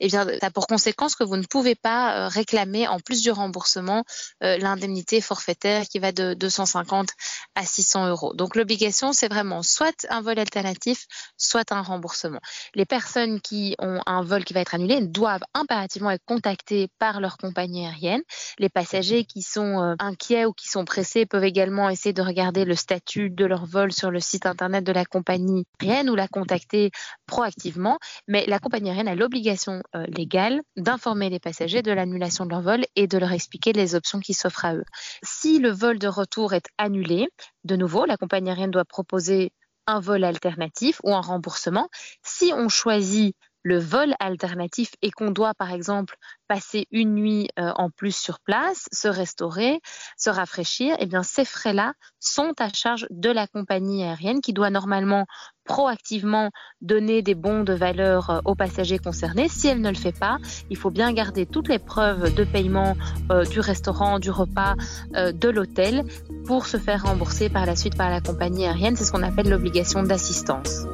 eh 0.00 0.08
bien, 0.08 0.26
ça 0.40 0.50
pour 0.50 0.66
que 0.90 1.24
vous 1.24 1.36
ne 1.36 1.44
pouvez 1.44 1.74
pas 1.74 2.16
euh, 2.16 2.28
réclamer 2.28 2.88
en 2.88 3.00
plus 3.00 3.22
du 3.22 3.30
remboursement 3.30 4.04
euh, 4.42 4.58
l'indemnité 4.58 5.20
forfaitaire 5.20 5.84
qui 5.88 5.98
va 5.98 6.12
de 6.12 6.34
250 6.34 7.10
à 7.54 7.64
600 7.64 8.08
euros. 8.08 8.34
Donc 8.34 8.56
l'obligation, 8.56 9.12
c'est 9.12 9.28
vraiment 9.28 9.62
soit 9.62 10.06
un 10.08 10.20
vol 10.20 10.38
alternatif, 10.38 11.06
soit 11.36 11.72
un 11.72 11.82
remboursement. 11.82 12.40
Les 12.74 12.84
personnes 12.84 13.40
qui 13.40 13.74
ont 13.78 14.00
un 14.06 14.22
vol 14.22 14.44
qui 14.44 14.54
va 14.54 14.60
être 14.60 14.74
annulé 14.74 15.00
doivent 15.00 15.44
impérativement 15.54 16.10
être 16.10 16.24
contactées 16.24 16.88
par 16.98 17.20
leur 17.20 17.36
compagnie 17.36 17.86
aérienne. 17.86 18.22
Les 18.58 18.68
passagers 18.68 19.24
qui 19.24 19.42
sont 19.42 19.80
euh, 19.80 19.94
inquiets 19.98 20.44
ou 20.44 20.52
qui 20.52 20.68
sont 20.68 20.84
pressés 20.84 21.26
peuvent 21.26 21.44
également 21.44 21.88
essayer 21.88 22.12
de 22.12 22.22
regarder 22.22 22.64
le 22.64 22.74
statut 22.74 23.30
de 23.30 23.44
leur 23.44 23.66
vol 23.66 23.92
sur 23.92 24.10
le 24.10 24.20
site 24.20 24.46
internet 24.46 24.84
de 24.84 24.92
la 24.92 25.04
compagnie 25.04 25.64
aérienne 25.80 26.10
ou 26.10 26.14
la 26.14 26.28
contacter 26.28 26.90
proactivement. 27.26 27.98
Mais 28.28 28.44
la 28.46 28.58
compagnie 28.58 28.90
aérienne 28.90 29.08
a 29.08 29.14
l'obligation 29.14 29.82
légale 30.08 30.62
d'informer 30.76 31.30
les 31.30 31.40
passagers 31.40 31.82
de 31.82 31.92
l'annulation 31.92 32.44
de 32.44 32.50
leur 32.50 32.62
vol 32.62 32.84
et 32.96 33.06
de 33.06 33.18
leur 33.18 33.32
expliquer 33.32 33.72
les 33.72 33.94
options 33.94 34.20
qui 34.20 34.34
s'offrent 34.34 34.64
à 34.64 34.74
eux. 34.74 34.84
Si 35.22 35.58
le 35.58 35.70
vol 35.70 35.98
de 35.98 36.08
retour 36.08 36.54
est 36.54 36.66
annulé, 36.78 37.28
de 37.64 37.76
nouveau, 37.76 38.04
la 38.06 38.16
compagnie 38.16 38.50
aérienne 38.50 38.70
doit 38.70 38.84
proposer 38.84 39.52
un 39.86 40.00
vol 40.00 40.24
alternatif 40.24 41.00
ou 41.02 41.14
un 41.14 41.20
remboursement. 41.20 41.88
Si 42.22 42.52
on 42.54 42.68
choisit 42.68 43.36
le 43.62 43.78
vol 43.78 44.14
alternatif 44.18 44.92
et 45.02 45.10
qu'on 45.10 45.30
doit 45.30 45.54
par 45.54 45.72
exemple 45.72 46.16
passer 46.48 46.86
une 46.90 47.14
nuit 47.14 47.48
euh, 47.58 47.72
en 47.76 47.90
plus 47.90 48.14
sur 48.14 48.40
place, 48.40 48.86
se 48.92 49.08
restaurer, 49.08 49.80
se 50.16 50.30
rafraîchir, 50.30 50.96
eh 50.98 51.06
bien 51.06 51.22
ces 51.22 51.44
frais-là 51.44 51.94
sont 52.20 52.52
à 52.58 52.68
charge 52.72 53.06
de 53.10 53.30
la 53.30 53.46
compagnie 53.46 54.02
aérienne 54.02 54.40
qui 54.40 54.52
doit 54.52 54.70
normalement 54.70 55.26
proactivement 55.64 56.50
donner 56.80 57.22
des 57.22 57.34
bons 57.34 57.62
de 57.62 57.72
valeur 57.72 58.30
euh, 58.30 58.40
aux 58.44 58.54
passagers 58.54 58.98
concernés. 58.98 59.48
Si 59.48 59.68
elle 59.68 59.80
ne 59.80 59.88
le 59.88 59.96
fait 59.96 60.18
pas, 60.18 60.38
il 60.68 60.76
faut 60.76 60.90
bien 60.90 61.12
garder 61.12 61.46
toutes 61.46 61.68
les 61.68 61.78
preuves 61.78 62.34
de 62.34 62.44
paiement 62.44 62.96
euh, 63.30 63.44
du 63.44 63.60
restaurant, 63.60 64.18
du 64.18 64.30
repas, 64.30 64.74
de 65.12 65.48
l'hôtel 65.48 66.04
pour 66.46 66.66
se 66.66 66.76
faire 66.76 67.04
rembourser 67.04 67.48
par 67.48 67.66
la 67.66 67.76
suite 67.76 67.96
par 67.96 68.10
la 68.10 68.20
compagnie 68.20 68.66
aérienne. 68.66 68.96
C'est 68.96 69.04
ce 69.04 69.12
qu'on 69.12 69.22
appelle 69.22 69.48
l'obligation 69.48 70.02
d'assistance. 70.02 70.86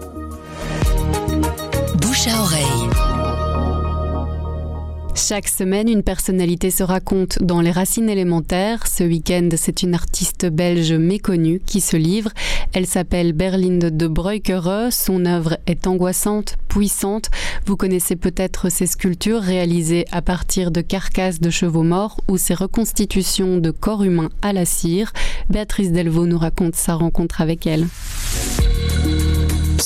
Chaque 5.15 5.47
semaine, 5.47 5.89
une 5.89 6.03
personnalité 6.03 6.73
se 6.73 6.83
raconte 6.83 7.41
dans 7.41 7.61
les 7.61 7.71
racines 7.71 8.09
élémentaires. 8.09 8.89
Ce 8.89 9.05
week-end, 9.05 9.51
c'est 9.57 9.85
une 9.85 9.95
artiste 9.95 10.47
belge 10.47 10.93
méconnue 10.93 11.61
qui 11.65 11.81
se 11.81 11.97
livre. 11.97 12.31
Elle 12.73 12.87
s'appelle 12.87 13.35
Berlinde 13.35 13.97
de 13.97 14.07
Breukere. 14.09 14.89
Son 14.91 15.27
œuvre 15.27 15.59
est 15.69 15.87
angoissante, 15.87 16.57
puissante. 16.67 17.31
Vous 17.67 17.77
connaissez 17.77 18.17
peut-être 18.17 18.69
ses 18.69 18.87
sculptures 18.87 19.41
réalisées 19.41 20.05
à 20.11 20.21
partir 20.21 20.73
de 20.73 20.81
carcasses 20.81 21.41
de 21.41 21.51
chevaux 21.51 21.85
morts 21.85 22.21
ou 22.27 22.37
ses 22.37 22.55
reconstitutions 22.55 23.59
de 23.59 23.71
corps 23.71 24.03
humains 24.03 24.31
à 24.43 24.53
la 24.53 24.65
cire. 24.65 25.13
Béatrice 25.51 25.93
Delvaux 25.93 26.27
nous 26.27 26.39
raconte 26.39 26.75
sa 26.75 26.95
rencontre 26.95 27.41
avec 27.41 27.65
elle. 27.69 27.87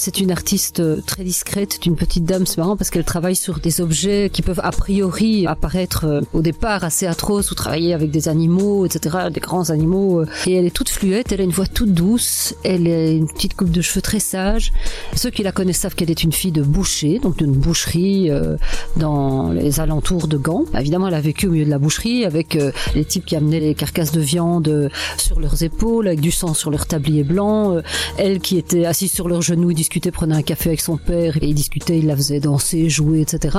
C'est 0.04 0.18
une 0.18 0.32
artiste 0.32 0.80
euh, 0.80 1.00
très 1.00 1.23
discrète, 1.23 1.78
une 1.87 1.94
petite 1.94 2.25
dame, 2.25 2.44
c'est 2.44 2.59
marrant 2.59 2.76
parce 2.76 2.90
qu'elle 2.90 3.04
travaille 3.04 3.37
sur 3.37 3.61
des 3.61 3.80
objets 3.80 4.30
qui 4.32 4.42
peuvent 4.42 4.61
a 4.61 4.73
priori 4.73 5.47
apparaître 5.47 6.06
euh, 6.06 6.21
au 6.32 6.40
départ 6.40 6.82
assez 6.82 7.06
atroces 7.06 7.52
ou 7.52 7.54
travailler 7.54 7.94
avec 7.94 8.11
des 8.11 8.28
animaux, 8.28 8.85
etc., 8.85 9.18
des 9.32 9.38
grands 9.38 9.71
animaux. 9.71 10.23
Euh. 10.23 10.26
Et 10.49 10.54
elle 10.54 10.66
est 10.66 10.75
toute 10.75 10.88
fluette, 10.88 11.30
elle 11.30 11.40
a 11.40 11.44
une 11.44 11.52
voix 11.52 11.68
toute 11.68 11.94
douce, 11.94 12.52
elle 12.64 12.88
a 12.88 13.11
une 13.12 13.28
petite 13.28 13.54
coupe 13.54 13.71
de 13.71 13.80
cheveux 13.80 14.02
très 14.02 14.18
sage. 14.18 14.73
Ceux 15.14 15.30
qui 15.30 15.44
la 15.44 15.52
connaissent 15.52 15.78
savent 15.78 15.94
qu'elle 15.94 16.11
est 16.11 16.25
une 16.25 16.32
fille 16.32 16.50
de 16.50 16.62
boucher, 16.62 17.21
donc 17.21 17.37
d'une 17.37 17.52
boucherie 17.52 18.28
dans 18.97 19.52
les 19.52 19.78
alentours 19.78 20.26
de 20.26 20.37
Gand. 20.37 20.64
Évidemment, 20.76 21.06
elle 21.06 21.14
a 21.14 21.21
vécu 21.21 21.47
au 21.47 21.52
milieu 21.52 21.64
de 21.64 21.71
la 21.71 21.78
boucherie 21.78 22.25
avec 22.25 22.59
les 22.97 23.04
types 23.04 23.25
qui 23.25 23.37
amenaient 23.37 23.61
les 23.61 23.76
carcasses 23.76 24.11
de 24.11 24.21
viande 24.21 24.90
sur 25.16 25.38
leurs 25.38 25.62
épaules, 25.62 26.09
avec 26.09 26.21
du 26.21 26.32
sang 26.32 26.54
sur 26.54 26.73
leur 26.73 26.87
tablier 26.87 27.23
blanc. 27.23 27.76
Elle 28.18 28.40
qui 28.40 28.59
était 28.59 28.85
assise 28.85 29.12
sur 29.12 29.28
leurs 29.28 29.42
genoux, 29.42 29.71
discutait, 29.92 30.11
prenait 30.11 30.34
un 30.34 30.42
café 30.42 30.70
avec 30.70 30.80
son 30.80 30.96
père 30.96 31.37
et 31.37 31.49
il 31.49 31.54
discutait, 31.54 31.99
il 31.99 32.06
la 32.06 32.16
faisait 32.16 32.40
danser, 32.40 32.88
jouer, 32.88 33.20
etc. 33.20 33.58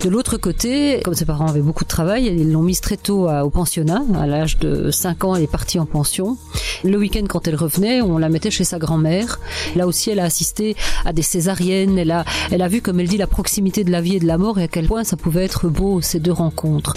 De 0.00 0.10
l'autre 0.10 0.36
côté, 0.36 1.00
comme 1.02 1.14
ses 1.14 1.24
parents 1.24 1.46
avaient 1.46 1.62
beaucoup 1.62 1.84
de 1.84 1.88
travail, 1.88 2.26
ils 2.26 2.52
l'ont 2.52 2.62
mise 2.62 2.82
très 2.82 2.98
tôt 2.98 3.26
au 3.30 3.48
pensionnat. 3.48 4.02
À 4.14 4.26
l'âge 4.26 4.58
de 4.58 4.90
5 4.90 5.24
ans, 5.24 5.34
elle 5.34 5.44
est 5.44 5.50
partie 5.50 5.78
en 5.78 5.86
pension. 5.86 6.36
Le 6.84 6.98
week-end, 6.98 7.24
quand 7.26 7.48
elle 7.48 7.54
revenait, 7.54 8.02
on 8.02 8.18
la 8.18 8.28
mettait 8.28 8.50
chez 8.50 8.64
sa 8.64 8.78
grand-mère. 8.78 9.40
Là 9.74 9.86
aussi, 9.86 10.10
elle 10.10 10.20
a 10.20 10.24
assisté 10.24 10.76
à 11.06 11.14
des 11.14 11.22
césariennes. 11.22 11.96
Elle 11.96 12.10
a, 12.10 12.26
elle 12.50 12.60
a 12.60 12.68
vu, 12.68 12.82
comme 12.82 13.00
elle 13.00 13.08
dit, 13.08 13.16
la 13.16 13.26
proximité 13.26 13.82
de 13.82 13.90
la 13.90 14.02
vie 14.02 14.16
et 14.16 14.20
de 14.20 14.26
la 14.26 14.36
mort 14.36 14.58
et 14.58 14.64
à 14.64 14.68
quel 14.68 14.86
point 14.86 15.04
ça 15.04 15.16
pouvait 15.16 15.44
être 15.44 15.68
beau, 15.70 16.02
ces 16.02 16.20
deux 16.20 16.32
rencontres. 16.32 16.96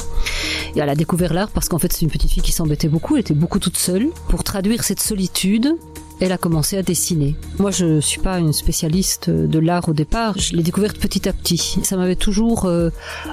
Et 0.75 0.79
elle 0.79 0.89
a 0.89 0.95
découvert 0.95 1.33
l'art 1.33 1.49
parce 1.49 1.69
qu'en 1.69 1.79
fait, 1.79 1.93
c'est 1.93 2.01
une 2.01 2.11
petite 2.11 2.31
fille 2.31 2.43
qui 2.43 2.51
s'embêtait 2.51 2.89
beaucoup. 2.89 3.15
Elle 3.15 3.21
était 3.21 3.33
beaucoup 3.33 3.59
toute 3.59 3.77
seule. 3.77 4.09
Pour 4.27 4.43
traduire 4.43 4.83
cette 4.83 4.99
solitude, 4.99 5.77
elle 6.19 6.31
a 6.31 6.37
commencé 6.37 6.77
à 6.77 6.83
dessiner. 6.83 7.35
Moi, 7.59 7.71
je 7.71 7.99
suis 7.99 8.21
pas 8.21 8.39
une 8.39 8.53
spécialiste 8.53 9.29
de 9.29 9.59
l'art 9.59 9.89
au 9.89 9.93
départ. 9.93 10.37
Je 10.37 10.55
l'ai 10.55 10.63
découverte 10.63 10.97
petit 10.97 11.27
à 11.27 11.33
petit. 11.33 11.77
Ça 11.83 11.97
m'avait 11.97 12.15
toujours 12.15 12.65
euh, 12.65 12.89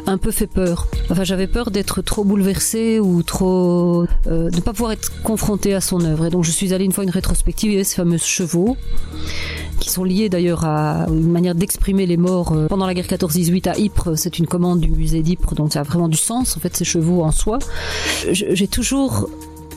un 0.07 0.19
peu 0.19 0.31
fait 0.31 0.47
peur. 0.47 0.89
Enfin, 1.11 1.25
j'avais 1.25 1.47
peur 1.47 1.71
d'être 1.71 2.03
trop 2.03 2.25
bouleversée 2.25 2.99
ou 2.99 3.23
trop 3.23 4.07
euh, 4.27 4.51
de 4.51 4.61
pas 4.61 4.73
pouvoir 4.73 4.93
être 4.93 5.23
confrontée 5.23 5.75
à 5.75 5.81
son 5.81 6.05
œuvre. 6.05 6.27
Et 6.27 6.31
donc, 6.31 6.45
je 6.45 6.51
suis 6.51 6.75
allée 6.75 6.85
une 6.85 6.93
fois 6.93 7.05
une 7.05 7.11
rétrospective. 7.11 7.73
Avait 7.73 7.85
ces 7.85 7.97
fameux 7.97 8.19
chevaux 8.19 8.77
qui 9.83 9.91
sont 9.91 10.05
liés 10.05 10.29
d'ailleurs 10.29 10.65
à 10.65 11.07
une 11.09 11.31
manière 11.31 11.57
d'exprimer 11.57 12.07
les 12.07 12.17
morts 12.17 12.53
euh, 12.53 12.67
pendant 12.69 12.87
la 12.87 12.95
guerre 12.95 13.07
14-18 13.07 13.69
à 13.69 13.79
Ypres. 13.79 14.17
C'est 14.17 14.39
une 14.39 14.47
commande 14.47 14.81
du 14.81 14.91
musée 14.91 15.23
d'Ypres, 15.23 15.55
donc 15.55 15.73
ça 15.73 15.81
a 15.81 15.83
vraiment 15.83 16.09
du 16.09 16.17
sens 16.17 16.57
en 16.57 16.61
fait 16.61 16.77
ces 16.77 16.85
chevaux 16.85 17.23
en 17.23 17.33
soi. 17.33 17.59
J'ai 18.31 18.69
toujours 18.69 19.29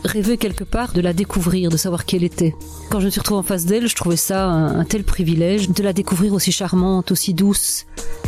rêvé 0.05 0.37
quelque 0.37 0.63
part 0.63 0.93
de 0.93 1.01
la 1.01 1.13
découvrir, 1.13 1.69
de 1.69 1.77
savoir 1.77 2.05
qui 2.05 2.15
elle 2.15 2.23
était. 2.23 2.55
Quand 2.89 2.99
je 2.99 3.05
me 3.05 3.09
suis 3.09 3.19
retrouvée 3.19 3.39
en 3.39 3.43
face 3.43 3.65
d'elle, 3.65 3.87
je 3.87 3.95
trouvais 3.95 4.15
ça 4.15 4.45
un, 4.45 4.85
tel 4.85 5.03
privilège 5.03 5.69
de 5.69 5.83
la 5.83 5.93
découvrir 5.93 6.33
aussi 6.33 6.51
charmante, 6.51 7.11
aussi 7.11 7.33
douce. 7.33 7.85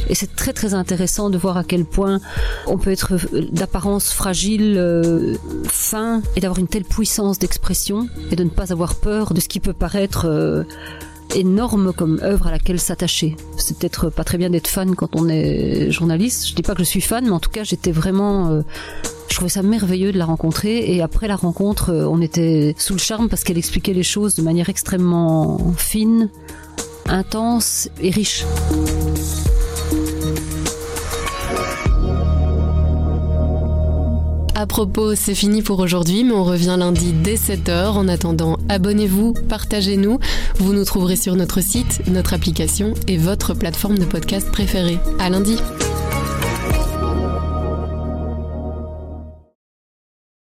Et 0.10 0.16
c'est 0.16 0.36
très 0.36 0.54
très 0.54 0.74
intéressant 0.74 1.30
de 1.30 1.38
voir 1.38 1.58
à 1.58 1.64
quel 1.64 1.86
point 1.86 2.20
on 2.66 2.78
peut 2.78 2.92
être 2.92 3.16
d'apparence 3.52 4.12
fragile, 4.12 4.76
euh, 4.78 5.36
fin, 5.66 6.22
et 6.36 6.42
d'avoir 6.42 6.60
une 6.60 6.68
telle 6.68 6.86
puissance 6.86 7.40
d'expression, 7.40 8.08
et 8.32 8.36
de 8.36 8.44
ne 8.44 8.50
pas 8.50 8.72
avoir 8.72 8.96
peur 8.96 9.34
de 9.34 9.40
ce 9.40 9.48
qui 9.48 9.60
peut 9.60 9.74
paraître... 9.74 10.26
Euh, 10.26 10.64
énorme 11.36 11.92
comme 11.92 12.20
œuvre 12.24 12.48
à 12.48 12.52
laquelle 12.52 12.80
s'attacher. 12.80 13.36
C'est 13.58 13.78
peut-être 13.78 14.10
pas 14.10 14.24
très 14.24 14.38
bien 14.38 14.50
d'être 14.50 14.68
fan 14.68 14.96
quand 14.96 15.16
on 15.16 15.28
est 15.28 15.92
journaliste. 15.92 16.48
Je 16.48 16.56
dis 16.56 16.62
pas 16.62 16.74
que 16.74 16.80
je 16.80 16.86
suis 16.86 17.02
fan, 17.02 17.26
mais 17.26 17.32
en 17.32 17.40
tout 17.40 17.50
cas, 17.50 17.66
j'étais 17.66 17.92
vraiment 17.92 18.50
euh, 18.50 18.62
trouvais 19.38 19.50
ça 19.50 19.62
merveilleux 19.62 20.12
de 20.12 20.18
la 20.18 20.26
rencontrer 20.26 20.96
et 20.96 21.04
après 21.04 21.28
la 21.28 21.36
rencontre, 21.36 21.92
euh, 21.92 22.08
on 22.10 22.22
était 22.22 22.74
sous 22.80 22.94
le 22.94 23.00
charme 23.00 23.30
parce 23.30 23.44
qu'elle 23.44 23.60
expliquait 23.60 23.94
les 23.94 24.02
choses 24.02 24.34
de 24.34 24.42
manière 24.42 24.68
extrêmement 24.68 25.60
fine, 25.78 26.30
intense 27.06 27.88
et 28.02 28.10
riche. 28.10 28.46
À 34.56 34.66
propos, 34.66 35.14
c'est 35.14 35.36
fini 35.36 35.62
pour 35.62 35.78
aujourd'hui, 35.82 36.24
mais 36.24 36.34
on 36.34 36.44
revient 36.44 36.76
lundi 36.80 37.14
dès 37.14 37.36
7h. 37.36 37.90
En 37.90 38.08
attendant, 38.08 38.58
abonnez-vous, 38.70 39.34
partagez-nous. 39.48 40.20
Vous 40.56 40.74
nous 40.74 40.84
trouverez 40.84 41.16
sur 41.16 41.36
notre 41.36 41.62
site, 41.62 42.02
notre 42.08 42.34
application 42.34 42.96
et 43.08 43.18
votre 43.18 43.54
plateforme 43.54 44.00
de 44.00 44.06
podcast 44.06 44.50
préférée. 44.52 44.98
À 45.20 45.30
lundi. 45.30 45.58